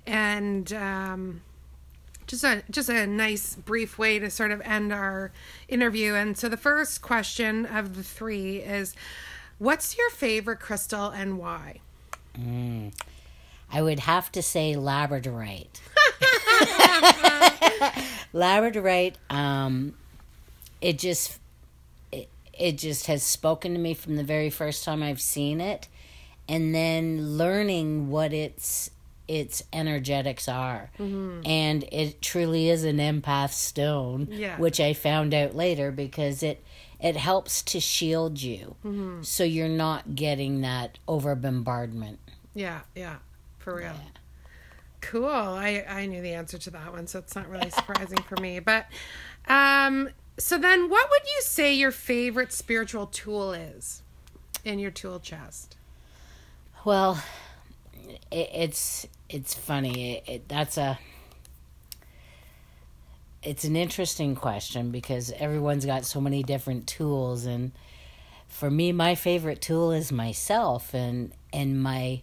And 0.05 0.71
um, 0.73 1.41
just 2.27 2.43
a 2.43 2.61
just 2.69 2.89
a 2.89 3.07
nice 3.07 3.55
brief 3.55 3.97
way 3.97 4.19
to 4.19 4.29
sort 4.29 4.51
of 4.51 4.61
end 4.61 4.93
our 4.93 5.31
interview 5.67 6.13
and 6.13 6.37
so 6.37 6.47
the 6.47 6.57
first 6.57 7.01
question 7.01 7.65
of 7.65 7.95
the 7.95 8.03
three 8.03 8.57
is 8.57 8.93
What's 9.59 9.97
your 9.97 10.11
favorite 10.11 10.59
crystal 10.59 11.09
and 11.09 11.39
why? 11.39 11.79
Mm. 12.39 12.93
I 13.71 13.81
would 13.81 13.99
have 13.99 14.31
to 14.33 14.43
say 14.43 14.75
labradorite. 14.75 15.81
labradorite, 18.33 19.15
um, 19.31 19.95
it 20.79 20.99
just 20.99 21.39
it, 22.11 22.29
it 22.53 22.77
just 22.77 23.07
has 23.07 23.23
spoken 23.23 23.73
to 23.73 23.79
me 23.79 23.95
from 23.95 24.15
the 24.15 24.23
very 24.23 24.51
first 24.51 24.85
time 24.85 25.01
I've 25.01 25.19
seen 25.19 25.59
it, 25.59 25.87
and 26.47 26.73
then 26.73 27.37
learning 27.37 28.11
what 28.11 28.33
its 28.33 28.91
its 29.27 29.63
energetics 29.73 30.47
are, 30.47 30.91
mm-hmm. 30.99 31.41
and 31.45 31.83
it 31.91 32.21
truly 32.21 32.69
is 32.69 32.83
an 32.83 32.97
empath 32.97 33.51
stone, 33.51 34.27
yeah. 34.31 34.57
which 34.57 34.79
I 34.79 34.93
found 34.93 35.33
out 35.33 35.55
later 35.55 35.91
because 35.91 36.43
it 36.43 36.63
it 36.99 37.15
helps 37.15 37.61
to 37.63 37.79
shield 37.79 38.41
you, 38.41 38.75
mm-hmm. 38.83 39.21
so 39.21 39.43
you're 39.43 39.67
not 39.69 40.15
getting 40.15 40.61
that 40.61 40.97
over 41.07 41.35
bombardment. 41.35 42.19
Yeah, 42.55 42.81
yeah, 42.95 43.17
for 43.59 43.75
real. 43.75 43.85
Yeah. 43.85 44.11
Cool. 45.01 45.27
I 45.27 45.85
I 45.87 46.05
knew 46.05 46.21
the 46.21 46.33
answer 46.33 46.57
to 46.57 46.71
that 46.71 46.91
one, 46.91 47.07
so 47.07 47.19
it's 47.19 47.35
not 47.35 47.49
really 47.49 47.69
surprising 47.69 48.17
for 48.23 48.35
me. 48.41 48.59
But 48.59 48.87
um 49.47 50.09
so 50.39 50.57
then 50.57 50.89
what 50.89 51.09
would 51.09 51.23
you 51.23 51.41
say 51.41 51.73
your 51.73 51.91
favorite 51.91 52.51
spiritual 52.51 53.07
tool 53.07 53.53
is 53.53 54.03
in 54.63 54.79
your 54.79 54.91
tool 54.91 55.19
chest? 55.19 55.77
Well, 56.85 57.23
it, 58.31 58.49
it's 58.53 59.07
it's 59.29 59.53
funny. 59.53 60.17
It, 60.17 60.23
it, 60.27 60.47
that's 60.47 60.77
a 60.77 60.99
it's 63.43 63.63
an 63.63 63.75
interesting 63.75 64.35
question 64.35 64.91
because 64.91 65.31
everyone's 65.31 65.85
got 65.85 66.05
so 66.05 66.19
many 66.19 66.43
different 66.43 66.87
tools. 66.87 67.45
And 67.45 67.71
for 68.47 68.69
me 68.69 68.91
my 68.91 69.15
favorite 69.15 69.61
tool 69.61 69.91
is 69.91 70.11
myself 70.11 70.93
and 70.93 71.33
and 71.53 71.81
my 71.81 72.21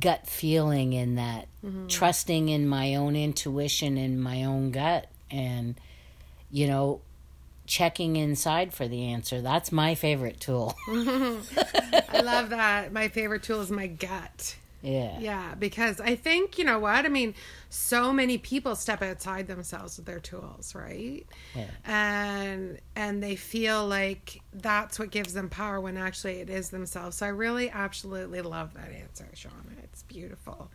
gut 0.00 0.26
feeling 0.26 0.92
in 0.92 1.14
that 1.14 1.46
mm-hmm. 1.64 1.86
trusting 1.86 2.48
in 2.48 2.66
my 2.66 2.94
own 2.94 3.14
intuition 3.14 3.96
and 3.96 4.22
my 4.22 4.44
own 4.44 4.72
gut 4.72 5.06
and 5.30 5.76
you 6.50 6.66
know 6.66 7.00
checking 7.66 8.16
inside 8.16 8.72
for 8.72 8.86
the 8.86 9.06
answer. 9.06 9.40
That's 9.40 9.72
my 9.72 9.94
favorite 9.94 10.40
tool. 10.40 10.74
I 10.88 12.20
love 12.22 12.50
that. 12.50 12.92
My 12.92 13.08
favorite 13.08 13.42
tool 13.42 13.60
is 13.60 13.70
my 13.70 13.88
gut 13.88 14.56
yeah. 14.86 15.18
Yeah, 15.18 15.54
because 15.56 16.00
I 16.00 16.14
think, 16.14 16.58
you 16.58 16.64
know 16.64 16.78
what? 16.78 17.04
I 17.04 17.08
mean, 17.08 17.34
so 17.68 18.12
many 18.12 18.38
people 18.38 18.76
step 18.76 19.02
outside 19.02 19.48
themselves 19.48 19.96
with 19.96 20.06
their 20.06 20.20
tools, 20.20 20.74
right? 20.74 21.26
Yeah. 21.54 21.70
And 21.84 22.78
and 22.94 23.22
they 23.22 23.34
feel 23.34 23.86
like 23.86 24.40
that's 24.52 24.98
what 24.98 25.10
gives 25.10 25.34
them 25.34 25.48
power 25.48 25.80
when 25.80 25.96
actually 25.96 26.40
it 26.40 26.48
is 26.48 26.70
themselves. 26.70 27.16
So 27.16 27.26
I 27.26 27.30
really 27.30 27.68
absolutely 27.68 28.42
love 28.42 28.74
that 28.74 28.90
answer, 28.92 29.26
Shauna. 29.34 29.82
It's 29.82 30.04
beautiful. 30.04 30.70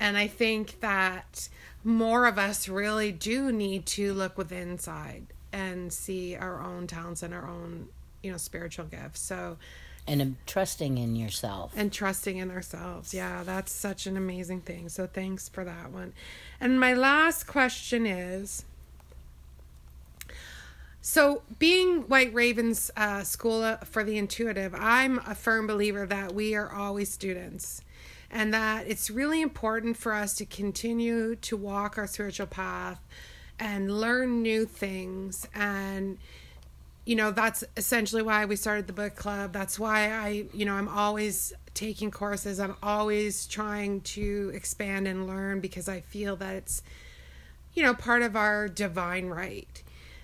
And 0.00 0.16
I 0.16 0.26
think 0.26 0.80
that 0.80 1.48
more 1.84 2.26
of 2.26 2.38
us 2.38 2.68
really 2.68 3.12
do 3.12 3.52
need 3.52 3.84
to 3.86 4.14
look 4.14 4.38
within 4.38 4.70
inside 4.70 5.26
and 5.52 5.92
see 5.92 6.34
our 6.34 6.60
own 6.62 6.86
talents 6.86 7.22
and 7.22 7.32
our 7.34 7.46
own, 7.48 7.88
you 8.22 8.30
know, 8.32 8.38
spiritual 8.38 8.86
gifts. 8.86 9.20
So 9.20 9.58
and 10.06 10.36
trusting 10.46 10.98
in 10.98 11.16
yourself. 11.16 11.72
And 11.76 11.92
trusting 11.92 12.36
in 12.36 12.50
ourselves. 12.50 13.14
Yeah 13.14 13.42
that's 13.42 13.72
such 13.72 14.06
an 14.06 14.16
amazing 14.16 14.60
thing. 14.62 14.88
So 14.88 15.06
thanks 15.06 15.48
for 15.48 15.64
that 15.64 15.90
one. 15.90 16.12
And 16.60 16.78
my 16.78 16.94
last 16.94 17.46
question 17.46 18.06
is 18.06 18.64
so 21.06 21.42
being 21.58 22.02
white 22.08 22.32
ravens 22.32 22.90
uh, 22.96 23.22
school 23.22 23.76
for 23.84 24.02
the 24.04 24.16
intuitive 24.16 24.74
i'm 24.74 25.18
a 25.26 25.34
firm 25.34 25.66
believer 25.66 26.06
that 26.06 26.32
we 26.32 26.54
are 26.54 26.72
always 26.72 27.10
students 27.10 27.82
and 28.30 28.54
that 28.54 28.86
it's 28.88 29.10
really 29.10 29.42
important 29.42 29.98
for 29.98 30.14
us 30.14 30.34
to 30.34 30.46
continue 30.46 31.36
to 31.36 31.58
walk 31.58 31.98
our 31.98 32.06
spiritual 32.06 32.46
path 32.46 33.00
and 33.60 34.00
learn 34.00 34.42
new 34.42 34.64
things 34.64 35.46
and 35.54 36.16
you 37.04 37.16
know 37.16 37.30
that's 37.30 37.64
essentially 37.76 38.22
why 38.22 38.44
we 38.44 38.56
started 38.56 38.86
the 38.86 38.92
book 38.92 39.14
club. 39.14 39.52
That's 39.52 39.78
why 39.78 40.10
i 40.10 40.46
you 40.52 40.64
know 40.64 40.74
i'm 40.74 40.88
always 40.88 41.52
taking 41.74 42.10
courses. 42.10 42.60
I'm 42.60 42.76
always 42.82 43.46
trying 43.46 44.00
to 44.02 44.52
expand 44.54 45.08
and 45.08 45.26
learn 45.26 45.60
because 45.60 45.88
i 45.88 46.00
feel 46.00 46.36
that 46.36 46.54
it's 46.54 46.82
you 47.74 47.82
know 47.82 47.94
part 47.94 48.22
of 48.22 48.36
our 48.36 48.68
divine 48.68 49.26
right. 49.26 49.82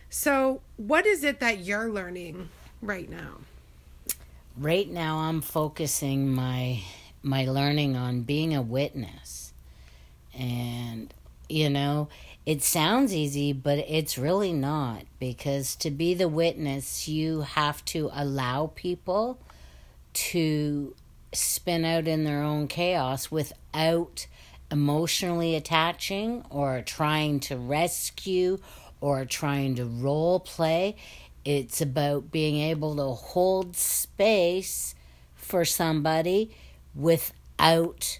So 0.09 0.61
what 0.77 1.07
is 1.07 1.23
it 1.23 1.41
that 1.41 1.61
you're 1.61 1.89
learning 1.89 2.49
right 2.83 3.09
now? 3.09 3.39
Right 4.57 4.89
now 4.89 5.19
i'm 5.19 5.41
focusing 5.41 6.33
my 6.33 6.83
my 7.23 7.45
learning 7.45 7.97
on 7.97 8.23
being 8.23 8.55
a 8.55 8.63
witness. 8.63 9.53
And 10.39 11.13
you 11.49 11.69
know 11.69 12.09
it 12.51 12.65
sounds 12.65 13.15
easy, 13.15 13.53
but 13.53 13.79
it's 13.79 14.19
really 14.19 14.53
not 14.53 15.05
because 15.21 15.77
to 15.77 15.89
be 15.89 16.15
the 16.15 16.27
witness, 16.27 17.07
you 17.07 17.43
have 17.43 17.85
to 17.85 18.11
allow 18.13 18.73
people 18.75 19.39
to 20.13 20.93
spin 21.33 21.85
out 21.85 22.09
in 22.09 22.25
their 22.25 22.43
own 22.43 22.67
chaos 22.67 23.31
without 23.31 24.27
emotionally 24.69 25.55
attaching 25.55 26.45
or 26.51 26.83
trying 26.83 27.39
to 27.39 27.57
rescue 27.57 28.59
or 29.01 29.25
trying 29.25 29.77
to 29.77 29.85
role 29.85 30.41
play. 30.41 30.97
It's 31.45 31.81
about 31.81 32.33
being 32.33 32.57
able 32.57 32.97
to 32.97 33.11
hold 33.13 33.77
space 33.77 34.97
for 35.37 35.65
somebody 35.65 36.51
without 36.97 38.19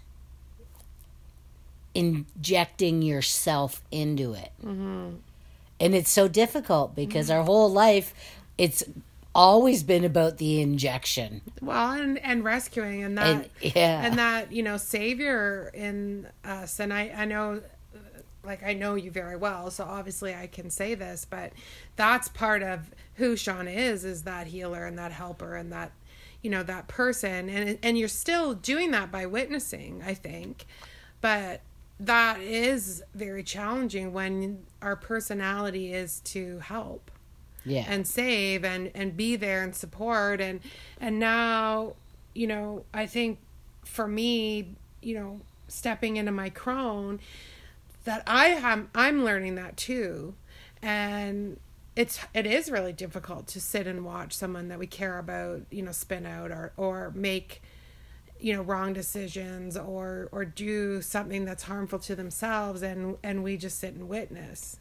injecting 1.95 3.03
yourself 3.03 3.83
into 3.91 4.33
it. 4.35 4.53
Mm-hmm. 4.65 5.17
And 5.81 5.95
it's 5.95 6.11
so 6.11 6.29
difficult 6.29 6.95
because 6.95 7.29
mm-hmm. 7.29 7.39
our 7.39 7.45
whole 7.45 7.71
life, 7.71 8.15
it's 8.59 8.85
always 9.35 9.83
been 9.83 10.05
about 10.05 10.39
the 10.39 10.61
injection. 10.61 11.41
Well, 11.63 11.93
and, 11.93 12.19
and 12.19 12.45
rescuing 12.45 13.03
and 13.03 13.17
that, 13.17 13.27
and, 13.27 13.49
yeah. 13.75 14.05
and 14.05 14.19
that, 14.19 14.53
you 14.53 14.63
know, 14.63 14.77
savior 14.77 15.71
in 15.73 16.27
us. 16.45 16.81
And 16.81 16.93
I, 16.93 17.13
I 17.17 17.25
know, 17.25 17.63
like, 18.45 18.63
I 18.63 18.75
know 18.75 18.95
you 18.95 19.11
very 19.11 19.37
well, 19.37 19.71
so 19.71 19.85
obviously 19.85 20.35
I 20.35 20.47
can 20.47 20.69
say 20.69 20.95
this, 20.95 21.27
but 21.29 21.53
that's 21.97 22.29
part 22.29 22.63
of 22.63 22.91
who 23.15 23.37
Sean 23.37 23.69
is, 23.69 24.05
is 24.05 24.23
that 24.25 24.49
healer 24.49 24.85
and 24.85 24.99
that 24.99 25.13
helper 25.13 25.57
and 25.57 25.73
that, 25.73 25.93
you 26.43 26.51
know, 26.51 26.63
that 26.63 26.89
person. 26.89 27.49
And, 27.49 27.79
and 27.83 27.99
you're 27.99 28.09
still 28.09 28.55
doing 28.55 28.91
that 28.91 29.13
by 29.13 29.27
witnessing, 29.27 30.03
I 30.05 30.15
think. 30.15 30.67
But 31.21 31.61
that 32.01 32.41
is 32.41 33.03
very 33.15 33.43
challenging 33.45 34.13
when 34.13 34.65
our 34.81 34.97
personality 34.97 35.93
is 35.93 36.21
to 36.21 36.59
help 36.61 37.11
yeah. 37.65 37.85
and 37.87 38.09
save 38.09 38.65
and 38.65 38.91
and 38.95 39.17
be 39.17 39.37
there 39.37 39.63
and 39.63 39.75
support. 39.75 40.41
And 40.41 40.61
and 41.01 41.19
now 41.19 41.95
you 42.33 42.47
know 42.47 42.85
i 42.95 43.07
think 43.07 43.41
for 43.85 44.07
me 44.07 44.77
you 45.03 45.15
know 45.15 45.41
stepping 45.67 46.17
into 46.17 46.31
my 46.31 46.49
crone 46.49 47.19
that 48.05 48.23
i 48.25 48.47
am 48.47 48.89
i'm 48.95 49.25
learning 49.25 49.55
that 49.57 49.77
too. 49.77 50.35
And 50.83 51.59
it's 51.97 52.19
it 52.33 52.47
is 52.47 52.71
really 52.71 52.95
difficult 52.95 53.47
to 53.49 53.61
sit 53.61 53.87
and 53.87 54.05
watch 54.05 54.33
someone 54.33 54.69
that 54.69 54.79
we 54.79 54.87
care 54.87 55.19
about 55.19 55.63
you 55.71 55.83
know 55.83 55.93
spin 55.93 56.25
out 56.25 56.51
or 56.51 56.73
or 56.79 57.13
make 57.15 57.61
you 58.41 58.55
know 58.55 58.63
wrong 58.63 58.93
decisions 58.93 59.77
or 59.77 60.29
or 60.33 60.45
do 60.45 61.03
something 61.03 61.45
that's 61.45 61.65
harmful 61.65 61.99
to 62.01 62.15
themselves 62.15 62.83
and 62.83 63.17
and 63.23 63.43
we 63.43 63.57
just 63.57 63.79
sit 63.79 63.95
and 63.95 64.09
witness. 64.09 64.79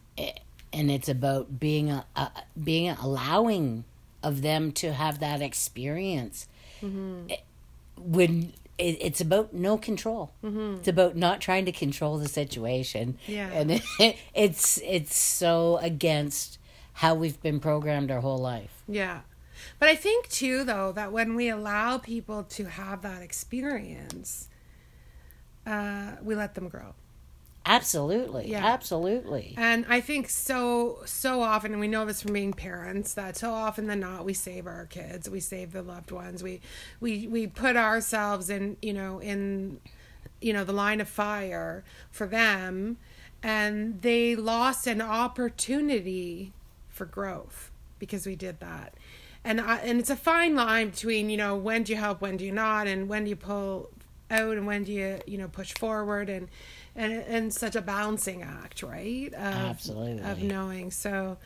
And 0.71 0.91
it's 0.91 1.09
about 1.09 1.59
being 1.59 1.89
a, 1.89 2.05
a 2.15 2.31
being 2.61 2.89
allowing 2.89 3.85
of 4.21 4.41
them 4.41 4.71
to 4.73 4.93
have 4.93 5.19
that 5.19 5.41
experience. 5.41 6.47
Mm-hmm. 6.81 7.33
when 7.97 8.53
it, 8.77 8.97
it's 9.01 9.19
about 9.19 9.53
no 9.53 9.77
control. 9.77 10.31
Mm-hmm. 10.41 10.77
it's 10.77 10.87
about 10.87 11.17
not 11.17 11.41
trying 11.41 11.65
to 11.65 11.73
control 11.73 12.17
the 12.17 12.29
situation. 12.29 13.17
Yeah. 13.27 13.49
And 13.51 13.71
it, 13.99 14.15
it's 14.33 14.79
it's 14.85 15.17
so 15.17 15.77
against 15.81 16.57
how 16.93 17.15
we've 17.15 17.41
been 17.41 17.59
programmed 17.59 18.11
our 18.11 18.21
whole 18.21 18.37
life. 18.37 18.83
Yeah 18.87 19.21
but 19.79 19.89
I 19.89 19.95
think 19.95 20.29
too, 20.29 20.63
though, 20.63 20.91
that 20.93 21.11
when 21.11 21.35
we 21.35 21.49
allow 21.49 21.97
people 21.97 22.43
to 22.43 22.65
have 22.65 23.01
that 23.01 23.21
experience, 23.21 24.47
uh, 25.65 26.13
we 26.21 26.35
let 26.35 26.55
them 26.55 26.67
grow. 26.67 26.93
Absolutely. 27.65 28.49
Yeah. 28.49 28.65
Absolutely. 28.65 29.53
And 29.57 29.85
I 29.87 30.01
think 30.01 30.29
so 30.29 31.01
so 31.05 31.41
often 31.43 31.71
and 31.71 31.79
we 31.79 31.87
know 31.87 32.03
this 32.05 32.21
from 32.23 32.33
being 32.33 32.51
parents 32.53 33.13
that 33.13 33.37
so 33.37 33.51
often 33.51 33.85
than 33.85 33.99
not 33.99 34.25
we 34.25 34.33
save 34.33 34.65
our 34.65 34.85
kids, 34.85 35.29
we 35.29 35.39
save 35.39 35.71
the 35.71 35.83
loved 35.83 36.09
ones. 36.09 36.41
We 36.41 36.61
we 36.99 37.27
we 37.27 37.45
put 37.45 37.75
ourselves 37.75 38.49
in, 38.49 38.77
you 38.81 38.93
know, 38.93 39.19
in 39.19 39.79
you 40.41 40.53
know, 40.53 40.63
the 40.63 40.73
line 40.73 40.99
of 40.99 41.07
fire 41.07 41.83
for 42.09 42.25
them 42.25 42.97
and 43.43 44.01
they 44.01 44.35
lost 44.35 44.87
an 44.87 45.01
opportunity 45.01 46.53
for 46.89 47.05
growth 47.05 47.71
because 47.99 48.25
we 48.25 48.35
did 48.35 48.59
that 48.61 48.93
and 49.49 49.59
I, 49.59 49.77
and 49.77 49.99
it's 49.99 50.11
a 50.11 50.15
fine 50.15 50.55
line 50.55 50.91
between 50.91 51.31
you 51.31 51.37
know 51.37 51.55
when 51.55 51.81
do 51.81 51.91
you 51.91 51.97
help, 51.97 52.21
when 52.21 52.37
do 52.37 52.45
you 52.45 52.51
not, 52.51 52.85
and 52.85 53.09
when 53.09 53.23
do 53.23 53.31
you 53.31 53.35
pull 53.35 53.89
out, 54.29 54.55
and 54.55 54.67
when 54.67 54.83
do 54.83 54.91
you 54.91 55.19
you 55.25 55.39
know 55.39 55.47
push 55.47 55.73
forward, 55.73 56.29
and 56.29 56.49
and 56.95 57.11
and 57.11 57.53
such 57.53 57.75
a 57.75 57.81
balancing 57.81 58.43
act, 58.43 58.83
right? 58.83 59.33
Of, 59.33 59.39
Absolutely. 59.41 60.21
Of 60.23 60.43
knowing 60.43 60.91
so. 60.91 61.37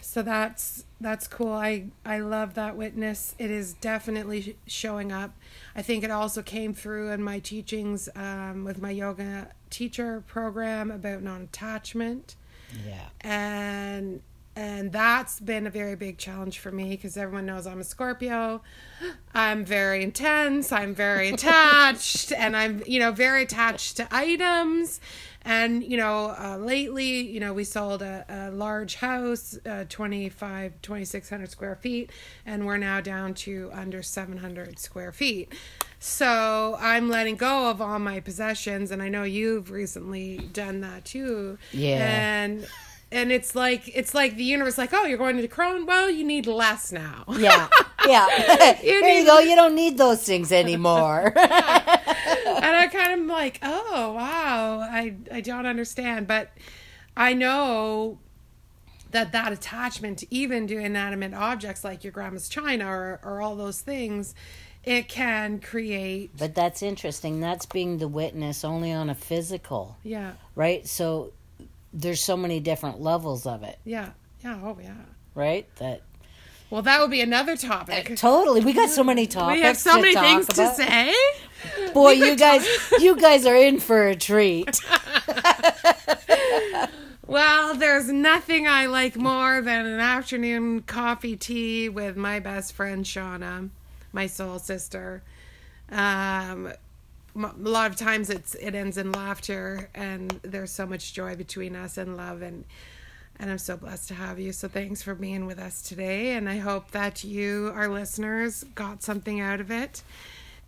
So 0.00 0.22
that's 0.22 0.84
that's 1.00 1.26
cool. 1.26 1.52
I 1.52 1.86
I 2.04 2.20
love 2.20 2.54
that 2.54 2.76
witness. 2.76 3.34
It 3.40 3.50
is 3.50 3.74
definitely 3.74 4.56
showing 4.66 5.10
up. 5.10 5.32
I 5.74 5.82
think 5.82 6.04
it 6.04 6.12
also 6.12 6.42
came 6.42 6.72
through 6.74 7.10
in 7.10 7.22
my 7.24 7.40
teachings 7.40 8.08
um, 8.14 8.64
with 8.64 8.80
my 8.80 8.90
yoga 8.90 9.48
teacher 9.68 10.22
program 10.28 10.92
about 10.92 11.22
non-attachment. 11.22 12.36
Yeah. 12.86 13.08
And 13.20 14.22
and 14.54 14.92
that's 14.92 15.40
been 15.40 15.66
a 15.66 15.70
very 15.70 15.96
big 15.96 16.18
challenge 16.18 16.58
for 16.58 16.70
me 16.70 16.90
because 16.90 17.16
everyone 17.16 17.46
knows 17.46 17.66
I'm 17.66 17.80
a 17.80 17.84
Scorpio. 17.84 18.62
I'm 19.34 19.64
very 19.64 20.02
intense, 20.02 20.72
I'm 20.72 20.94
very 20.94 21.30
attached, 21.30 22.32
and 22.36 22.56
I'm, 22.56 22.82
you 22.86 22.98
know, 22.98 23.12
very 23.12 23.44
attached 23.44 23.96
to 23.96 24.08
items. 24.10 25.00
And, 25.44 25.82
you 25.82 25.96
know, 25.96 26.36
uh, 26.38 26.56
lately, 26.58 27.22
you 27.22 27.40
know, 27.40 27.52
we 27.52 27.64
sold 27.64 28.00
a, 28.02 28.24
a 28.28 28.50
large 28.52 28.96
house, 28.96 29.58
uh, 29.66 29.86
25, 29.88 30.80
2,600 30.82 31.50
square 31.50 31.74
feet, 31.74 32.10
and 32.46 32.64
we're 32.64 32.76
now 32.76 33.00
down 33.00 33.34
to 33.34 33.70
under 33.72 34.02
700 34.02 34.78
square 34.78 35.10
feet. 35.12 35.52
So 35.98 36.76
I'm 36.78 37.08
letting 37.08 37.36
go 37.36 37.70
of 37.70 37.80
all 37.80 37.98
my 37.98 38.20
possessions, 38.20 38.90
and 38.90 39.02
I 39.02 39.08
know 39.08 39.24
you've 39.24 39.70
recently 39.70 40.38
done 40.52 40.80
that 40.82 41.04
too. 41.06 41.58
Yeah. 41.72 41.96
And 41.96 42.68
and 43.12 43.30
it's 43.30 43.54
like 43.54 43.94
it's 43.94 44.14
like 44.14 44.36
the 44.36 44.44
universe 44.44 44.78
like 44.78 44.90
oh 44.92 45.04
you're 45.04 45.18
going 45.18 45.36
to 45.36 45.46
Crone 45.46 45.86
well 45.86 46.10
you 46.10 46.24
need 46.24 46.46
less 46.46 46.90
now 46.90 47.24
Yeah. 47.28 47.68
Yeah. 48.06 48.26
You 48.82 49.00
there 49.00 49.20
you 49.20 49.26
go. 49.26 49.38
You 49.38 49.54
don't 49.54 49.74
need 49.74 49.98
those 49.98 50.22
things 50.24 50.50
anymore. 50.50 51.26
and 51.36 52.76
I 52.76 52.88
kind 52.90 53.20
of 53.20 53.26
like 53.26 53.58
oh 53.62 54.12
wow 54.12 54.80
I 54.80 55.14
I 55.30 55.40
don't 55.40 55.66
understand 55.66 56.26
but 56.26 56.50
I 57.16 57.34
know 57.34 58.18
that 59.10 59.32
that 59.32 59.52
attachment 59.52 60.24
even 60.30 60.66
to 60.68 60.78
inanimate 60.78 61.34
objects 61.34 61.84
like 61.84 62.02
your 62.02 62.12
grandma's 62.12 62.48
china 62.48 62.86
or 62.86 63.20
or 63.22 63.42
all 63.42 63.56
those 63.56 63.80
things 63.82 64.34
it 64.84 65.08
can 65.08 65.60
create 65.60 66.30
but 66.38 66.54
that's 66.54 66.82
interesting. 66.82 67.40
That's 67.40 67.66
being 67.66 67.98
the 67.98 68.08
witness 68.08 68.64
only 68.64 68.90
on 68.90 69.10
a 69.10 69.14
physical, 69.14 69.96
yeah 70.02 70.32
right? 70.56 70.86
So 70.88 71.32
there's 71.92 72.20
so 72.20 72.36
many 72.36 72.60
different 72.60 73.00
levels 73.00 73.46
of 73.46 73.62
it, 73.62 73.78
yeah 73.84 74.10
yeah 74.42 74.58
oh 74.62 74.78
yeah 74.82 74.94
right? 75.34 75.66
That 75.76 76.02
well 76.70 76.82
that 76.82 77.00
would 77.00 77.10
be 77.10 77.20
another 77.20 77.56
topic 77.56 78.16
totally. 78.16 78.60
We 78.60 78.72
got 78.72 78.90
so 78.90 79.04
many 79.04 79.26
topics. 79.26 79.56
we 79.56 79.62
have 79.62 79.76
so 79.76 80.00
many 80.00 80.14
things 80.14 80.46
to 80.48 80.74
say 80.74 81.14
Boy, 81.94 82.12
you 82.12 82.34
guys, 82.36 82.66
you 82.98 83.14
guys 83.20 83.46
are 83.46 83.54
in 83.54 83.78
for 83.78 84.08
a 84.08 84.16
treat. 84.16 84.80
Well, 87.24 87.74
there's 87.76 88.08
nothing 88.12 88.68
I 88.68 88.86
like 88.86 89.16
more 89.16 89.62
than 89.62 89.86
an 89.86 90.00
afternoon 90.00 90.82
coffee 90.82 91.34
tea 91.34 91.88
with 91.88 92.14
my 92.14 92.40
best 92.40 92.74
friend 92.74 93.06
Shauna, 93.06 93.70
my 94.12 94.26
soul 94.26 94.58
sister. 94.58 95.22
Um, 95.90 96.72
a 97.34 97.52
lot 97.58 97.90
of 97.90 97.96
times 97.96 98.30
it's 98.30 98.54
it 98.54 98.74
ends 98.74 98.98
in 98.98 99.12
laughter, 99.12 99.88
and 99.94 100.40
there's 100.42 100.70
so 100.70 100.86
much 100.86 101.14
joy 101.14 101.36
between 101.36 101.74
us 101.76 101.96
and 101.96 102.16
love, 102.16 102.42
and 102.42 102.64
and 103.38 103.50
I'm 103.50 103.58
so 103.58 103.76
blessed 103.76 104.08
to 104.08 104.14
have 104.14 104.38
you. 104.38 104.52
So 104.52 104.68
thanks 104.68 105.02
for 105.02 105.14
being 105.14 105.46
with 105.46 105.58
us 105.58 105.82
today, 105.82 106.32
and 106.32 106.48
I 106.48 106.58
hope 106.58 106.90
that 106.92 107.24
you, 107.24 107.72
our 107.74 107.88
listeners, 107.88 108.64
got 108.74 109.02
something 109.02 109.40
out 109.40 109.60
of 109.60 109.70
it. 109.70 110.02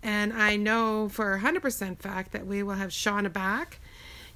And 0.03 0.33
I 0.33 0.57
know 0.57 1.09
for 1.09 1.35
a 1.35 1.41
100% 1.41 1.99
fact 1.99 2.33
that 2.33 2.47
we 2.47 2.63
will 2.63 2.75
have 2.75 2.91
Shauna 2.91 3.33
back. 3.33 3.81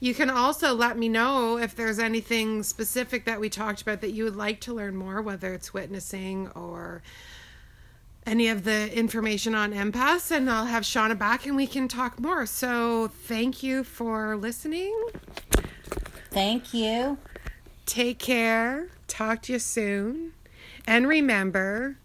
You 0.01 0.15
can 0.15 0.31
also 0.31 0.73
let 0.73 0.97
me 0.97 1.09
know 1.09 1.59
if 1.59 1.75
there's 1.75 1.99
anything 1.99 2.63
specific 2.63 3.25
that 3.25 3.41
we 3.41 3.51
talked 3.51 3.83
about 3.83 4.01
that 4.01 4.13
you 4.13 4.25
would 4.25 4.37
like 4.37 4.61
to 4.61 4.73
learn 4.73 4.97
more, 4.97 5.21
whether 5.21 5.53
it's 5.53 5.75
witnessing 5.75 6.49
or 6.55 7.03
any 8.29 8.49
of 8.49 8.65
the 8.65 8.95
information 8.97 9.55
on 9.55 9.73
empaths, 9.73 10.31
and 10.31 10.51
I'll 10.51 10.67
have 10.67 10.83
Shauna 10.83 11.19
back 11.19 11.47
and 11.47 11.57
we 11.57 11.67
can 11.67 11.89
talk 11.89 12.21
more. 12.21 12.45
So 12.47 13.09
thank 13.09 13.63
you 13.63 13.83
for 13.83 14.37
listening. 14.37 14.95
Thank 16.31 16.75
you. 16.75 17.19
Take 17.87 18.19
care. 18.19 18.89
Talk 19.07 19.43
to 19.43 19.55
you 19.55 19.59
soon. 19.59 20.35
And 20.87 21.09
remember, 21.09 21.97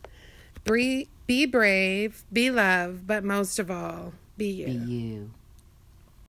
be, 0.63 1.09
be 1.27 1.45
brave, 1.45 2.23
be 2.31 2.49
loved, 2.49 3.05
but 3.05 3.23
most 3.23 3.59
of 3.59 3.69
all, 3.69 4.13
be 4.37 4.47
you. 4.47 4.65
Be 4.65 4.71
you. 4.71 5.31